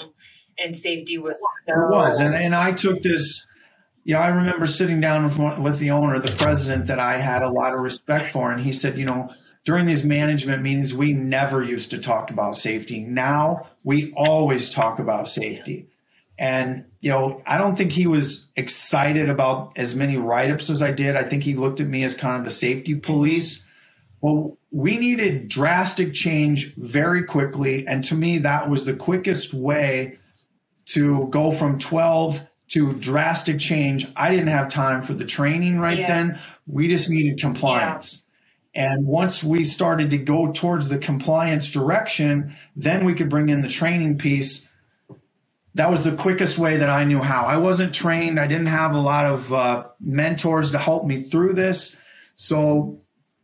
[0.58, 3.46] and safety was so it was and, and I took this
[4.06, 7.41] you know, I remember sitting down with with the owner, the president that I had
[7.41, 9.34] a lot of respect for, and he said, you know,
[9.66, 13.00] during these management meetings, we never used to talk about safety.
[13.02, 15.89] Now we always talk about safety.
[16.38, 20.82] And, you know, I don't think he was excited about as many write ups as
[20.82, 21.16] I did.
[21.16, 23.66] I think he looked at me as kind of the safety police.
[24.22, 27.88] Well, we needed drastic change very quickly.
[27.88, 30.18] And to me, that was the quickest way
[30.88, 34.08] to go from 12 to drastic change.
[34.16, 36.08] I didn't have time for the training right yeah.
[36.08, 36.40] then.
[36.68, 38.24] We just needed compliance.
[38.74, 38.94] Yeah.
[38.94, 43.62] And once we started to go towards the compliance direction, then we could bring in
[43.62, 44.70] the training piece
[45.76, 47.46] that was the quickest way that I knew how.
[47.46, 48.40] I wasn't trained.
[48.40, 51.98] I didn't have a lot of uh, mentors to help me through this.
[52.36, 53.00] So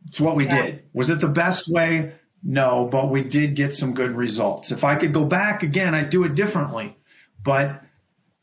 [0.06, 0.62] it's what we yeah.
[0.62, 0.82] did.
[0.92, 2.14] Was it the best way?
[2.42, 4.72] No, but we did get some good results.
[4.72, 6.96] If I could go back again, I'd do it differently.
[7.42, 7.82] But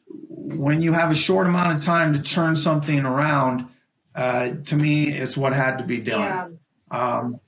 [0.08, 3.68] when you have a short amount of time to turn something around,
[4.16, 6.60] uh, to me, it's what had to be done.
[6.92, 7.18] Yeah.
[7.20, 7.40] Um,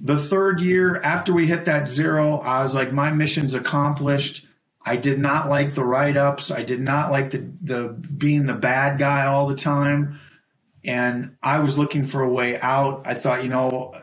[0.00, 4.46] the third year after we hit that zero, I was like, my mission's accomplished.
[4.84, 6.50] I did not like the write ups.
[6.50, 10.20] I did not like the, the being the bad guy all the time.
[10.84, 13.02] And I was looking for a way out.
[13.04, 13.94] I thought, you know,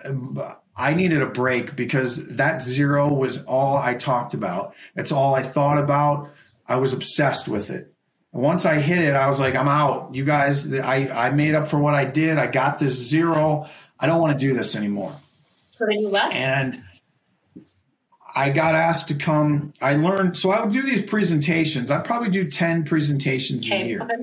[0.75, 4.73] I needed a break because that zero was all I talked about.
[4.95, 6.31] It's all I thought about.
[6.65, 7.93] I was obsessed with it.
[8.31, 10.15] Once I hit it, I was like, I'm out.
[10.15, 12.37] You guys, I, I made up for what I did.
[12.37, 13.67] I got this zero.
[13.99, 15.13] I don't want to do this anymore.
[15.71, 16.35] So then you left?
[16.35, 16.83] And
[18.35, 19.73] I got asked to come.
[19.81, 21.91] I learned, so I would do these presentations.
[21.91, 23.81] I probably do 10 presentations okay.
[23.81, 24.01] a year.
[24.01, 24.15] Okay.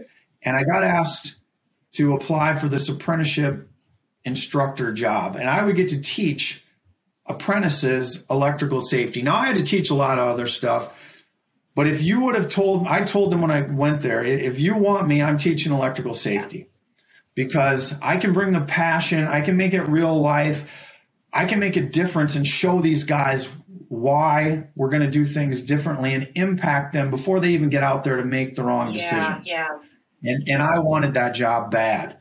[0.43, 1.37] And I got asked
[1.93, 3.69] to apply for this apprenticeship
[4.25, 5.37] instructor job.
[5.37, 6.65] And I would get to teach
[7.27, 9.23] apprentices electrical safety.
[9.23, 10.93] Now, I had to teach a lot of other stuff,
[11.77, 14.77] But if you would have told, I told them when I went there, if you
[14.77, 16.69] want me, I'm teaching electrical safety
[17.35, 20.67] because I can bring the passion, I can make it real life,
[21.35, 23.53] I can make a difference and show these guys
[23.89, 28.05] why we're going to do things differently and impact them before they even get out
[28.05, 29.49] there to make the wrong yeah, decisions.
[29.49, 29.79] Yeah.
[30.25, 32.19] And and I wanted that job bad.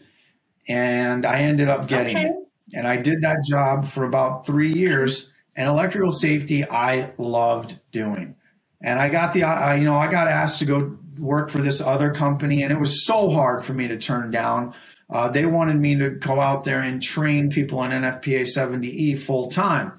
[0.67, 2.27] And I ended up getting okay.
[2.27, 2.35] it.
[2.73, 8.35] And I did that job for about 3 years and electrical safety I loved doing.
[8.81, 11.81] And I got the I, you know, I got asked to go work for this
[11.81, 14.73] other company and it was so hard for me to turn down.
[15.09, 19.49] Uh, they wanted me to go out there and train people on NFPA 70E full
[19.49, 19.93] time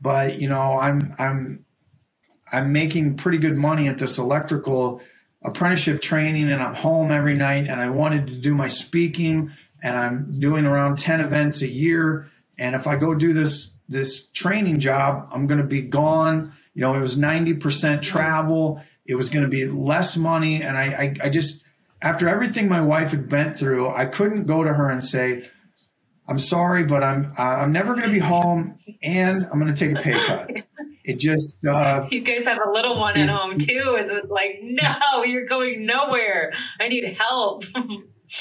[0.00, 1.64] but you know i'm i'm
[2.52, 5.00] i'm making pretty good money at this electrical
[5.42, 9.50] apprenticeship training and i'm home every night and i wanted to do my speaking
[9.82, 14.28] and i'm doing around 10 events a year and if i go do this this
[14.30, 16.52] training job i'm going to be gone.
[16.74, 20.84] You know it was 90% travel it was going to be less money and I,
[20.84, 21.64] I i just
[22.00, 25.48] after everything my wife had been through i couldn't go to her and say
[26.28, 29.78] I'm sorry, but I'm uh, I'm never going to be home, and I'm going to
[29.78, 30.50] take a pay cut.
[31.02, 33.96] It just uh, you guys have a little one at home too.
[33.98, 36.52] Is it like no, you're going nowhere?
[36.78, 37.64] I need help.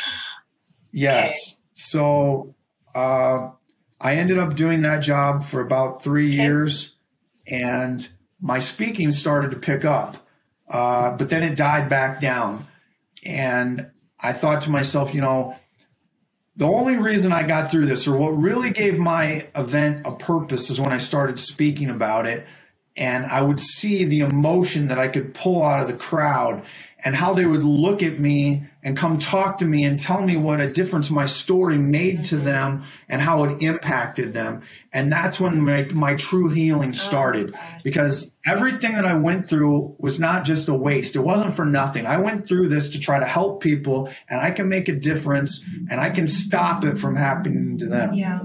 [0.92, 1.30] yes.
[1.30, 1.62] Okay.
[1.72, 2.56] So
[2.94, 3.52] uh,
[4.02, 6.44] I ended up doing that job for about three okay.
[6.44, 6.98] years,
[7.48, 8.06] and
[8.42, 10.28] my speaking started to pick up,
[10.70, 12.68] uh, but then it died back down,
[13.24, 15.56] and I thought to myself, you know
[16.58, 20.72] the only reason I got through this, or what really gave my event a purpose,
[20.72, 22.46] is when I started speaking about it.
[22.98, 26.64] And I would see the emotion that I could pull out of the crowd
[27.04, 30.36] and how they would look at me and come talk to me and tell me
[30.36, 32.46] what a difference my story made to mm-hmm.
[32.46, 34.62] them and how it impacted them.
[34.92, 39.96] And that's when my, my true healing oh, started because everything that I went through
[40.00, 41.16] was not just a waste.
[41.16, 42.08] It wasn't for nothing.
[42.08, 45.64] I went through this to try to help people and I can make a difference
[45.92, 48.16] and I can stop it from happening to them.
[48.16, 48.40] Yeah.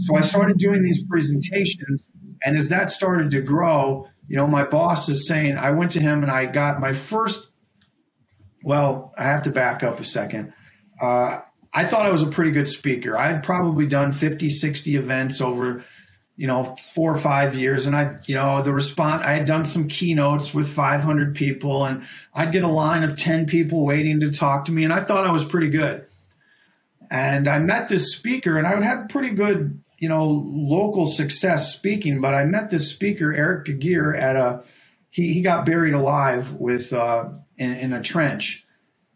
[0.00, 2.08] So I started doing these presentations
[2.42, 6.00] and as that started to grow, you know, my boss is saying, I went to
[6.00, 7.50] him and I got my first
[8.62, 10.52] well, I have to back up a second.
[11.00, 11.40] Uh,
[11.72, 13.16] I thought I was a pretty good speaker.
[13.16, 15.84] I had probably done 50, 60 events over,
[16.36, 17.86] you know, four or five years.
[17.86, 22.04] And I, you know, the response, I had done some keynotes with 500 people and
[22.34, 24.84] I'd get a line of 10 people waiting to talk to me.
[24.84, 26.06] And I thought I was pretty good.
[27.10, 31.72] And I met this speaker and I would have pretty good, you know, local success
[31.72, 32.20] speaking.
[32.20, 34.64] But I met this speaker, Eric Giguere, at a,
[35.10, 38.66] he, he got buried alive with, uh, in, in a trench.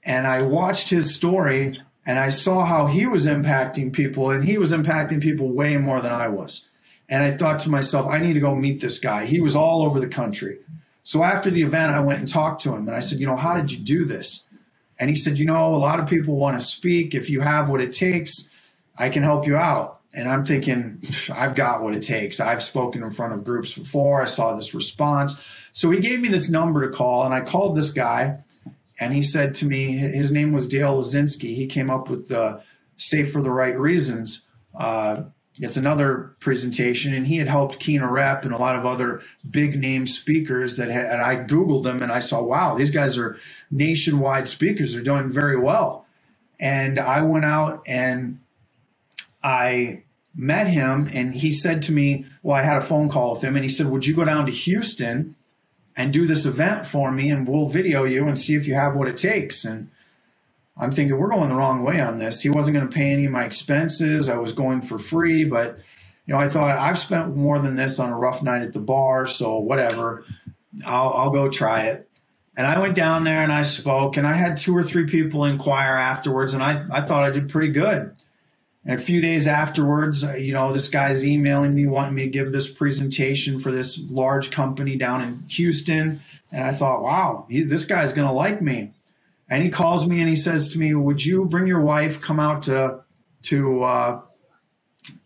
[0.04, 4.58] And I watched his story and I saw how he was impacting people, and he
[4.58, 6.68] was impacting people way more than I was.
[7.08, 9.24] And I thought to myself, I need to go meet this guy.
[9.24, 10.58] He was all over the country.
[11.02, 13.36] So after the event, I went and talked to him and I said, You know,
[13.36, 14.44] how did you do this?
[14.98, 17.14] And he said, You know, a lot of people want to speak.
[17.14, 18.50] If you have what it takes,
[18.96, 20.00] I can help you out.
[20.16, 21.02] And I'm thinking,
[21.34, 22.38] I've got what it takes.
[22.38, 24.22] I've spoken in front of groups before.
[24.22, 25.42] I saw this response.
[25.72, 28.38] So he gave me this number to call, and I called this guy,
[29.00, 31.56] and he said to me, his name was Dale Lazinski.
[31.56, 32.62] He came up with the
[32.96, 34.46] Safe for the Right Reasons.
[34.78, 35.24] Uh,
[35.60, 39.80] it's another presentation, and he had helped Kina Repp and a lot of other big
[39.80, 43.36] name speakers that had, and I Googled them and I saw, wow, these guys are
[43.70, 44.92] nationwide speakers.
[44.92, 46.06] They're doing very well.
[46.60, 48.38] And I went out and
[49.42, 50.03] I
[50.34, 53.56] met him, and he said to me, well, I had a phone call with him,
[53.56, 55.36] and he said, would you go down to Houston?
[55.96, 58.94] and do this event for me and we'll video you and see if you have
[58.94, 59.64] what it takes.
[59.64, 59.90] And
[60.76, 62.40] I'm thinking we're going the wrong way on this.
[62.40, 64.28] He wasn't going to pay any of my expenses.
[64.28, 65.78] I was going for free, but
[66.26, 68.80] you know, I thought I've spent more than this on a rough night at the
[68.80, 70.24] bar, so whatever.
[70.84, 72.08] I'll, I'll go try it.
[72.56, 75.44] And I went down there and I spoke, and I had two or three people
[75.44, 78.12] inquire afterwards, and I, I thought I did pretty good.
[78.86, 82.28] And a few days afterwards, uh, you know, this guy's emailing me, wanting me to
[82.28, 86.20] give this presentation for this large company down in Houston.
[86.52, 88.92] And I thought, wow, he, this guy's going to like me.
[89.48, 92.20] And he calls me and he says to me, "Would you bring your wife?
[92.20, 93.00] Come out to
[93.44, 94.20] to uh,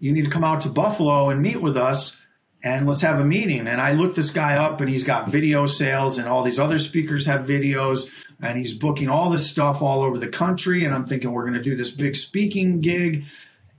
[0.01, 2.21] you need to come out to Buffalo and meet with us,
[2.63, 5.67] and let's have a meeting." And I looked this guy up, and he's got video
[5.67, 8.11] sales, and all these other speakers have videos,
[8.43, 10.85] and he's booking all this stuff all over the country.
[10.85, 13.25] And I'm thinking we're going to do this big speaking gig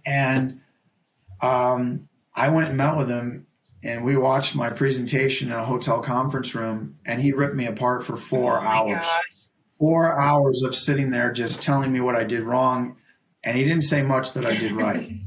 [0.10, 0.62] and
[1.42, 3.46] um, I went and met with him,
[3.84, 8.06] and we watched my presentation in a hotel conference room, and he ripped me apart
[8.06, 9.06] for four oh hours.
[9.06, 9.46] Gosh.
[9.78, 12.98] Four hours of sitting there just telling me what I did wrong,
[13.44, 15.12] and he didn't say much that I did right.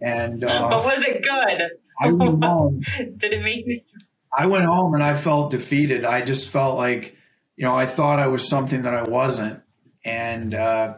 [0.00, 1.70] And uh, but was it good?
[2.00, 2.82] I went home.
[3.16, 3.80] did it make you?
[4.36, 6.04] I went home and I felt defeated.
[6.04, 7.16] I just felt like,
[7.54, 9.62] you know, I thought I was something that I wasn't.
[10.04, 10.96] And uh,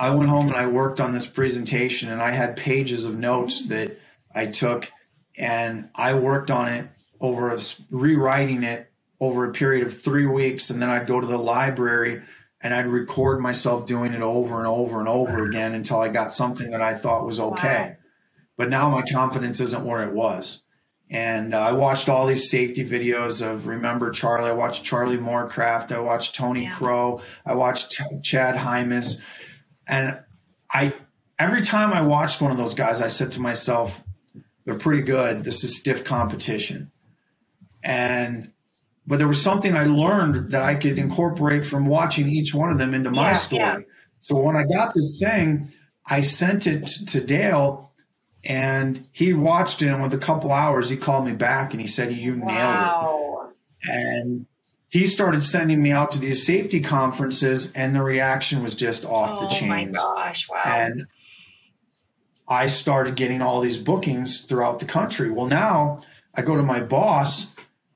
[0.00, 3.66] I went home and I worked on this presentation and I had pages of notes
[3.66, 4.00] that
[4.34, 4.90] I took
[5.36, 6.88] and I worked on it
[7.20, 8.90] over a, rewriting it
[9.20, 10.70] over a period of three weeks.
[10.70, 12.22] And then I'd go to the library
[12.62, 16.32] and I'd record myself doing it over and over and over again until I got
[16.32, 17.90] something that I thought was okay.
[17.90, 17.96] Wow.
[18.56, 20.62] But now my confidence isn't where it was.
[21.10, 24.48] And uh, I watched all these safety videos of Remember Charlie.
[24.48, 25.92] I watched Charlie Morecraft.
[25.92, 26.72] I watched Tony yeah.
[26.72, 27.20] Crow.
[27.44, 29.20] I watched T- Chad Hymas.
[29.90, 30.20] And
[30.70, 30.94] I,
[31.38, 34.00] every time I watched one of those guys, I said to myself,
[34.64, 35.42] they're pretty good.
[35.42, 36.92] This is stiff competition.
[37.82, 38.52] And
[39.06, 42.78] but there was something I learned that I could incorporate from watching each one of
[42.78, 43.62] them into my yeah, story.
[43.62, 43.78] Yeah.
[44.20, 45.72] So when I got this thing,
[46.06, 47.90] I sent it to Dale
[48.44, 51.88] and he watched it and with a couple hours he called me back and he
[51.88, 53.48] said you nailed wow.
[53.48, 53.90] it.
[53.90, 54.46] And
[54.90, 59.38] he started sending me out to these safety conferences and the reaction was just off
[59.38, 59.96] oh the chains.
[59.98, 60.62] Oh my gosh, wow.
[60.64, 61.06] And
[62.48, 65.30] I started getting all these bookings throughout the country.
[65.30, 66.00] Well, now
[66.34, 67.54] I go to my boss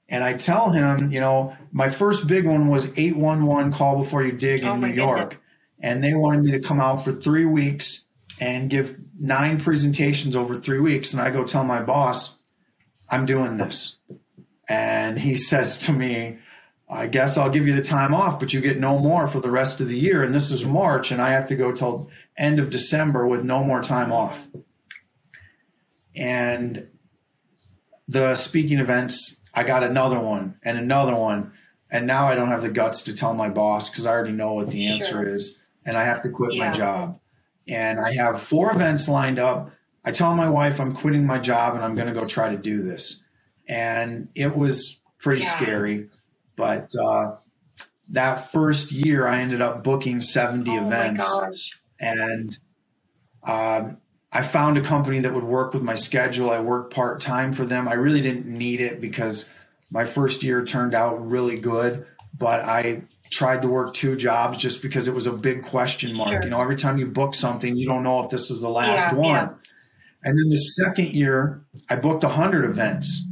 [0.09, 4.30] and I tell him, you know, my first big one was 811 call before you
[4.30, 5.30] dig oh in New York.
[5.30, 5.40] Goodness.
[5.80, 8.07] And they wanted me to come out for three weeks
[8.38, 11.12] and give nine presentations over three weeks.
[11.12, 12.38] And I go tell my boss,
[13.11, 13.99] I'm doing this.
[14.68, 16.38] And he says to me,
[16.95, 19.51] I guess I'll give you the time off, but you get no more for the
[19.51, 20.22] rest of the year.
[20.22, 23.64] And this is March, and I have to go till end of December with no
[23.64, 24.47] more time off.
[26.14, 26.88] And
[28.07, 31.53] the speaking events, I got another one and another one.
[31.90, 34.55] And now I don't have the guts to tell my boss because I already know
[34.55, 35.61] what the answer is.
[35.84, 36.66] And I have to quit yeah.
[36.66, 37.20] my job.
[37.66, 39.70] And I have four events lined up.
[40.05, 42.59] I tell my wife I'm quitting my job and I'm going to go try to
[42.59, 43.22] do this.
[43.66, 45.49] And it was pretty yeah.
[45.49, 46.09] scary.
[46.57, 47.37] But uh,
[48.11, 52.59] that first year, I ended up booking 70 oh events and
[53.43, 53.99] um,
[54.33, 56.51] I found a company that would work with my schedule.
[56.51, 57.87] I worked part time for them.
[57.89, 59.49] I really didn't need it because
[59.91, 64.83] my first year turned out really good, but I tried to work two jobs just
[64.83, 66.31] because it was a big question mark.
[66.31, 66.43] Sure.
[66.43, 69.13] You know, every time you book something, you don't know if this is the last
[69.13, 69.31] yeah, one.
[69.31, 69.55] Yeah.
[70.25, 73.23] And then the second year, I booked 100 events.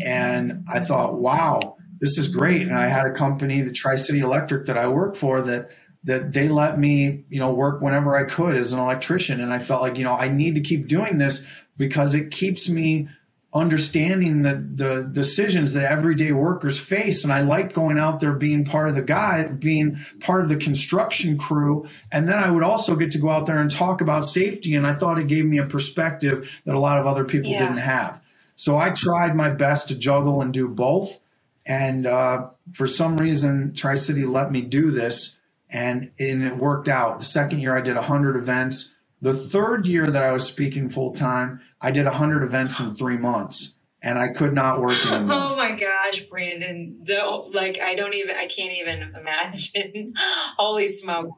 [0.00, 2.60] And I thought, wow, this is great.
[2.60, 5.70] And I had a company, the Tri City Electric, that I work for that
[6.04, 9.40] that they let me, you know, work whenever I could as an electrician.
[9.40, 11.46] And I felt like, you know, I need to keep doing this
[11.78, 13.08] because it keeps me
[13.54, 17.24] understanding the the decisions that everyday workers face.
[17.24, 20.56] And I liked going out there being part of the guy, being part of the
[20.56, 21.88] construction crew.
[22.12, 24.74] And then I would also get to go out there and talk about safety.
[24.74, 27.60] And I thought it gave me a perspective that a lot of other people yeah.
[27.60, 28.20] didn't have.
[28.56, 31.18] So I tried my best to juggle and do both.
[31.66, 35.38] And uh, for some reason, Tri City let me do this
[35.70, 37.18] and, and it worked out.
[37.18, 38.94] The second year, I did 100 events.
[39.20, 43.16] The third year that I was speaking full time, I did 100 events in three
[43.16, 45.36] months, and I could not work anymore.
[45.36, 47.04] Oh my gosh, Brandon!
[47.52, 50.14] Like I don't even, I can't even imagine.
[50.58, 51.30] Holy smoke!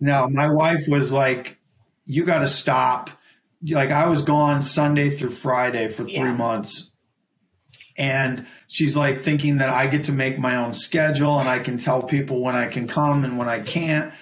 [0.00, 1.58] No, my wife was like,
[2.06, 3.10] "You got to stop."
[3.62, 6.32] Like I was gone Sunday through Friday for three yeah.
[6.32, 6.92] months,
[7.96, 11.78] and she's like thinking that I get to make my own schedule and I can
[11.78, 14.12] tell people when I can come and when I can't.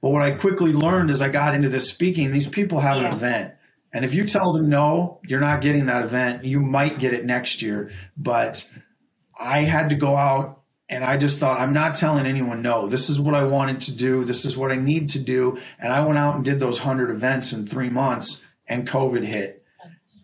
[0.00, 3.08] But what I quickly learned as I got into this speaking, these people have yeah.
[3.08, 3.54] an event.
[3.92, 6.44] And if you tell them no, you're not getting that event.
[6.44, 7.92] You might get it next year.
[8.16, 8.68] But
[9.38, 12.86] I had to go out and I just thought, I'm not telling anyone no.
[12.86, 14.24] This is what I wanted to do.
[14.24, 15.58] This is what I need to do.
[15.78, 19.63] And I went out and did those 100 events in three months, and COVID hit.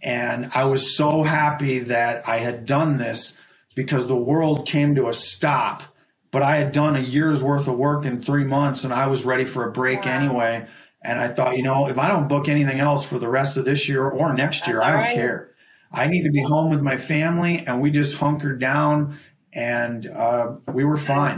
[0.03, 3.41] And I was so happy that I had done this
[3.75, 5.83] because the world came to a stop.
[6.31, 9.25] But I had done a year's worth of work in three months and I was
[9.25, 10.13] ready for a break wow.
[10.13, 10.67] anyway.
[11.03, 13.65] And I thought, you know, if I don't book anything else for the rest of
[13.65, 15.15] this year or next year, I don't right.
[15.15, 15.51] care.
[15.93, 17.65] I need to be home with my family.
[17.67, 19.19] And we just hunkered down
[19.53, 21.37] and uh, we were fine.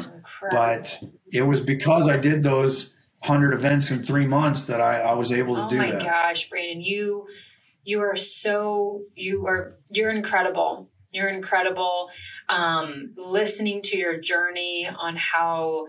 [0.51, 1.03] But
[1.33, 2.95] it was because I did those
[3.25, 5.95] 100 events in three months that I, I was able to oh do that.
[5.95, 7.27] Oh my gosh, Brandon, you
[7.85, 12.09] you are so you are you're incredible you're incredible.
[12.49, 15.87] Um, listening to your journey on how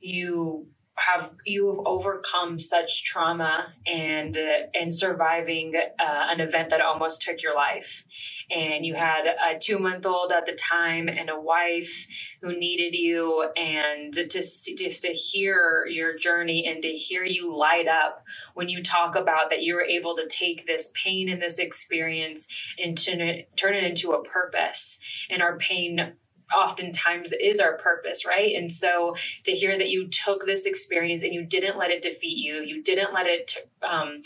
[0.00, 0.66] you
[0.96, 7.22] have you have overcome such trauma and uh, and surviving uh, an event that almost
[7.22, 8.04] took your life.
[8.50, 12.06] And you had a two month old at the time and a wife
[12.40, 13.46] who needed you.
[13.56, 18.24] And to just to hear your journey and to hear you light up
[18.54, 22.48] when you talk about that you were able to take this pain and this experience
[22.82, 24.98] and to turn it into a purpose.
[25.28, 26.14] And our pain
[26.54, 28.54] oftentimes is our purpose, right?
[28.54, 32.38] And so to hear that you took this experience and you didn't let it defeat
[32.38, 34.22] you, you didn't let it um,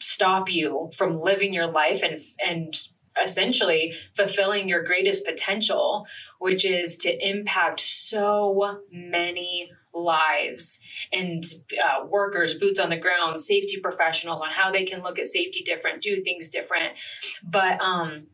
[0.00, 2.74] stop you from living your life and and
[3.22, 6.06] essentially fulfilling your greatest potential,
[6.38, 10.80] which is to impact so many lives
[11.12, 11.44] and
[11.84, 15.62] uh, workers, boots on the ground, safety professionals on how they can look at safety
[15.62, 16.94] different, do things different.
[17.42, 18.28] But um,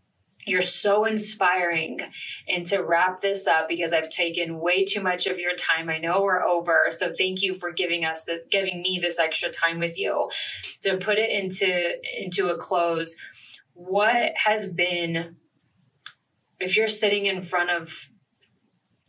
[0.48, 2.00] you're so inspiring.
[2.48, 5.98] And to wrap this up, because I've taken way too much of your time, I
[5.98, 6.86] know we're over.
[6.90, 10.30] So thank you for giving us this, giving me this extra time with you.
[10.82, 13.16] To put it into into a close,
[13.74, 15.36] what has been,
[16.58, 18.08] if you're sitting in front of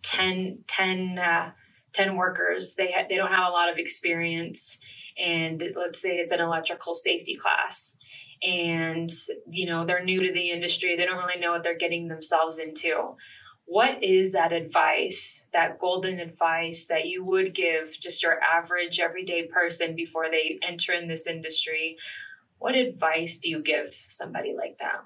[0.04, 1.52] 10, 10, uh,
[1.94, 4.78] 10 workers, they ha- they don't have a lot of experience,
[5.18, 7.98] and let's say it's an electrical safety class
[8.42, 9.10] and
[9.50, 10.96] you know they're new to the industry.
[10.96, 13.16] They don't really know what they're getting themselves into.
[13.66, 19.48] What is that advice that golden advice that you would give just your average everyday
[19.48, 21.98] person before they enter in this industry?
[22.58, 25.04] What advice do you give somebody like that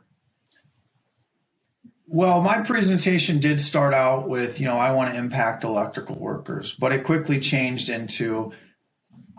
[2.14, 6.72] well, my presentation did start out with, you know, I want to impact electrical workers,
[6.74, 8.52] but it quickly changed into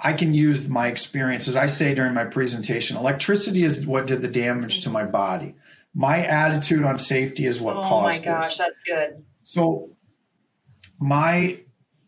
[0.03, 1.49] I can use my experience.
[1.49, 5.55] As I say during my presentation, electricity is what did the damage to my body.
[5.95, 8.27] My attitude on safety is what oh caused this.
[8.27, 8.59] Oh my gosh, this.
[8.59, 9.25] that's good.
[9.45, 9.91] So
[10.99, 11.61] my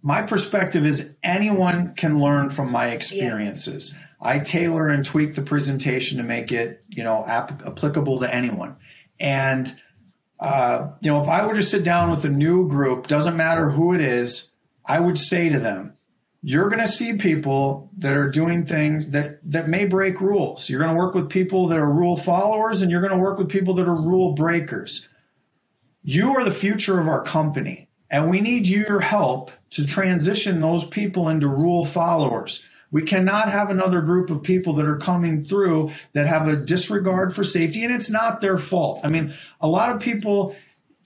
[0.02, 3.94] my perspective is anyone can learn from my experiences.
[3.94, 4.02] Yeah.
[4.20, 8.76] I tailor and tweak the presentation to make it, you know, ap- applicable to anyone.
[9.20, 9.74] And
[10.38, 13.70] uh, you know, if I were to sit down with a new group, doesn't matter
[13.70, 14.52] who it is,
[14.84, 15.95] I would say to them,
[16.48, 20.70] you're going to see people that are doing things that that may break rules.
[20.70, 23.36] You're going to work with people that are rule followers and you're going to work
[23.36, 25.08] with people that are rule breakers.
[26.04, 30.86] You are the future of our company and we need your help to transition those
[30.86, 32.64] people into rule followers.
[32.92, 37.34] We cannot have another group of people that are coming through that have a disregard
[37.34, 39.00] for safety and it's not their fault.
[39.02, 40.54] I mean, a lot of people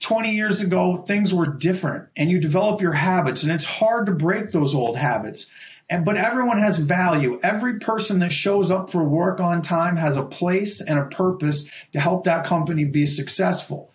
[0.01, 4.11] 20 years ago, things were different and you develop your habits and it's hard to
[4.11, 5.49] break those old habits.
[5.89, 7.39] And, but everyone has value.
[7.43, 11.69] Every person that shows up for work on time has a place and a purpose
[11.93, 13.91] to help that company be successful.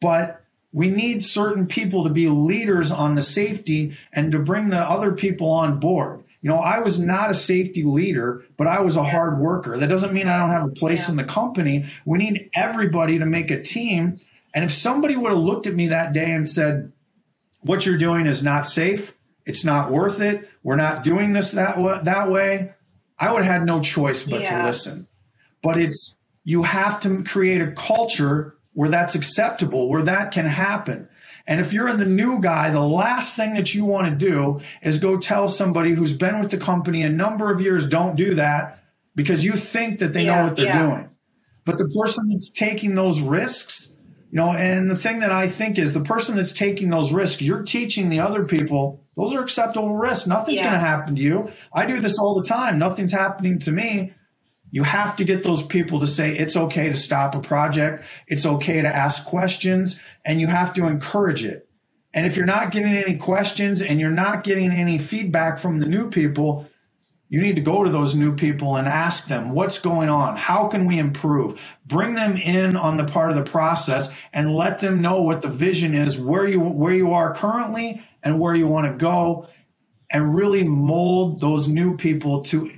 [0.00, 0.40] But
[0.72, 5.12] we need certain people to be leaders on the safety and to bring the other
[5.12, 6.24] people on board.
[6.40, 9.78] You know, I was not a safety leader, but I was a hard worker.
[9.78, 11.12] That doesn't mean I don't have a place yeah.
[11.12, 11.86] in the company.
[12.04, 14.16] We need everybody to make a team
[14.54, 16.92] and if somebody would have looked at me that day and said,
[17.60, 19.14] what you're doing is not safe,
[19.46, 22.74] it's not worth it, we're not doing this that way, that way,
[23.18, 24.58] I would have had no choice but yeah.
[24.58, 25.08] to listen.
[25.62, 31.08] But it's, you have to create a culture where that's acceptable, where that can happen.
[31.46, 34.60] And if you're in the new guy, the last thing that you want to do
[34.82, 38.34] is go tell somebody who's been with the company a number of years, don't do
[38.34, 38.82] that
[39.14, 40.86] because you think that they yeah, know what they're yeah.
[40.86, 41.10] doing.
[41.64, 43.91] But the person that's taking those risks
[44.32, 47.42] you know, and the thing that I think is the person that's taking those risks,
[47.42, 50.26] you're teaching the other people those are acceptable risks.
[50.26, 50.70] Nothing's yeah.
[50.70, 51.52] going to happen to you.
[51.72, 52.78] I do this all the time.
[52.78, 54.14] Nothing's happening to me.
[54.70, 58.04] You have to get those people to say it's okay to stop a project.
[58.26, 61.68] It's okay to ask questions and you have to encourage it.
[62.14, 65.86] And if you're not getting any questions and you're not getting any feedback from the
[65.86, 66.66] new people,
[67.32, 70.36] you need to go to those new people and ask them what's going on?
[70.36, 71.58] How can we improve?
[71.86, 75.48] Bring them in on the part of the process and let them know what the
[75.48, 79.48] vision is where you where you are currently and where you want to go
[80.10, 82.70] and really mold those new people to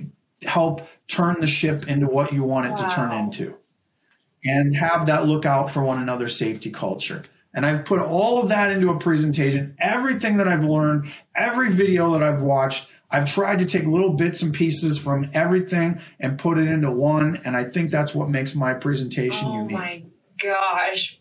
[0.43, 2.87] help turn the ship into what you want it wow.
[2.87, 3.57] to turn into.
[4.45, 7.23] And have that look out for one another safety culture.
[7.53, 12.13] And I've put all of that into a presentation, everything that I've learned, every video
[12.13, 16.57] that I've watched, I've tried to take little bits and pieces from everything and put
[16.57, 17.41] it into one.
[17.45, 19.77] And I think that's what makes my presentation unique.
[19.77, 20.03] oh unique.
[20.03, 20.03] My
[20.41, 21.19] gosh,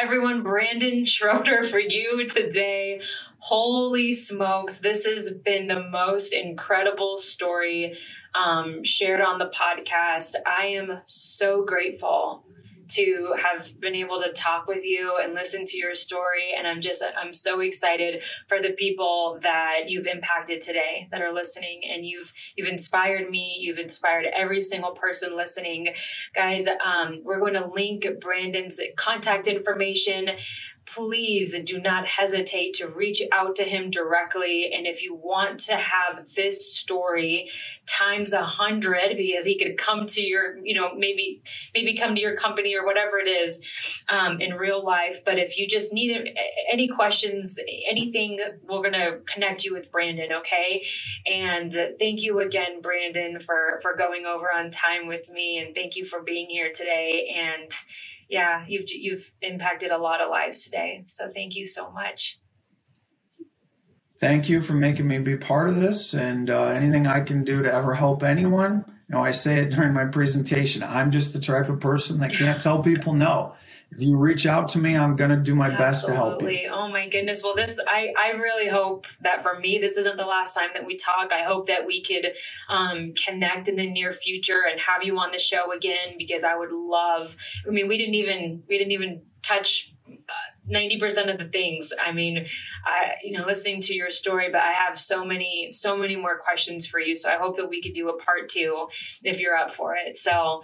[0.00, 3.00] everyone, Brandon Schroeder for you today.
[3.38, 7.96] Holy smokes, this has been the most incredible story
[8.34, 10.34] um, shared on the podcast.
[10.46, 12.44] I am so grateful
[12.88, 16.52] to have been able to talk with you and listen to your story.
[16.56, 21.32] And I'm just, I'm so excited for the people that you've impacted today that are
[21.32, 23.56] listening and you've, you've inspired me.
[23.60, 25.94] You've inspired every single person listening.
[26.34, 30.30] Guys, um, we're going to link Brandon's contact information
[30.86, 34.72] please do not hesitate to reach out to him directly.
[34.72, 37.50] And if you want to have this story
[37.86, 41.42] times a hundred, because he could come to your, you know, maybe
[41.74, 43.64] maybe come to your company or whatever it is
[44.08, 45.24] um, in real life.
[45.24, 46.34] But if you just need
[46.70, 47.58] any questions,
[47.88, 50.32] anything, we're gonna connect you with Brandon.
[50.32, 50.86] Okay.
[51.26, 55.96] And thank you again, Brandon, for for going over on time with me, and thank
[55.96, 57.34] you for being here today.
[57.36, 57.70] And
[58.28, 61.02] yeah, you've you've impacted a lot of lives today.
[61.04, 62.38] So thank you so much.
[64.18, 67.62] Thank you for making me be part of this, and uh, anything I can do
[67.62, 68.84] to ever help anyone.
[69.08, 70.82] You know, I say it during my presentation.
[70.82, 73.54] I'm just the type of person that can't tell people no
[73.92, 75.84] if you reach out to me, I'm going to do my Absolutely.
[75.84, 76.70] best to help you.
[76.72, 77.42] Oh my goodness.
[77.42, 80.84] Well, this, I, I really hope that for me, this isn't the last time that
[80.84, 81.32] we talk.
[81.32, 82.32] I hope that we could
[82.68, 86.56] um, connect in the near future and have you on the show again because I
[86.56, 90.32] would love, I mean, we didn't even, we didn't even touch uh,
[90.66, 91.92] ninety percent of the things.
[92.04, 92.46] I mean,
[92.84, 96.38] I you know listening to your story, but I have so many so many more
[96.38, 97.16] questions for you.
[97.16, 98.86] So I hope that we could do a part two
[99.22, 100.16] if you're up for it.
[100.16, 100.62] So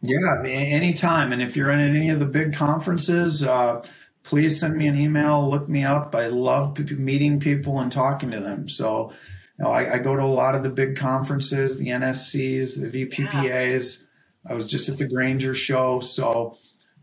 [0.00, 1.32] yeah, anytime.
[1.32, 3.84] And if you're in any of the big conferences, uh,
[4.22, 6.14] please send me an email, look me up.
[6.14, 8.68] I love meeting people and talking to them.
[8.68, 9.12] So,
[9.58, 13.06] you know, I, I go to a lot of the big conferences, the NSCs, the
[13.06, 14.00] VPPAs.
[14.00, 14.52] Yeah.
[14.52, 16.00] I was just at the Grainger show.
[16.00, 16.56] So,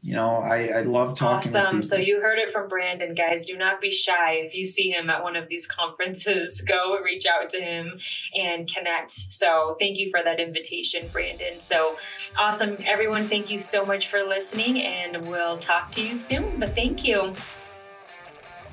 [0.06, 1.56] you know, I, I love talking.
[1.56, 1.82] Awesome.
[1.82, 3.44] So you heard it from Brandon, guys.
[3.44, 4.34] Do not be shy.
[4.34, 8.00] If you see him at one of these conferences, go reach out to him
[8.36, 9.10] and connect.
[9.10, 11.60] So thank you for that invitation, Brandon.
[11.60, 11.98] So
[12.38, 13.28] awesome, everyone.
[13.28, 16.60] Thank you so much for listening, and we'll talk to you soon.
[16.60, 17.34] But thank you.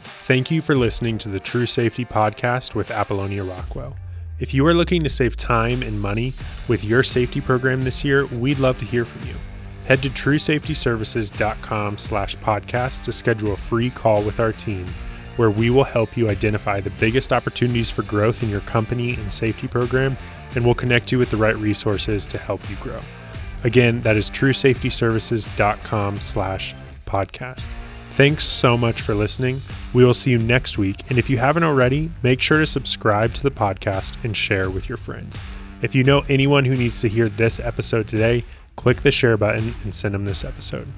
[0.03, 3.97] Thank you for listening to the True Safety Podcast with Apollonia Rockwell.
[4.39, 6.35] If you are looking to save time and money
[6.69, 9.35] with your safety program this year, we'd love to hear from you.
[9.87, 14.87] Head to truesafetyservices.com slash podcast to schedule a free call with our team,
[15.37, 19.33] where we will help you identify the biggest opportunities for growth in your company and
[19.33, 20.17] safety program,
[20.55, 23.01] and we'll connect you with the right resources to help you grow.
[23.65, 26.75] Again, that is truesafetyservices.com slash
[27.07, 27.69] podcast.
[28.13, 29.61] Thanks so much for listening.
[29.95, 31.09] We will see you next week.
[31.09, 34.89] And if you haven't already, make sure to subscribe to the podcast and share with
[34.89, 35.41] your friends.
[35.81, 38.45] If you know anyone who needs to hear this episode today,
[38.77, 40.89] click the share button and send them this episode.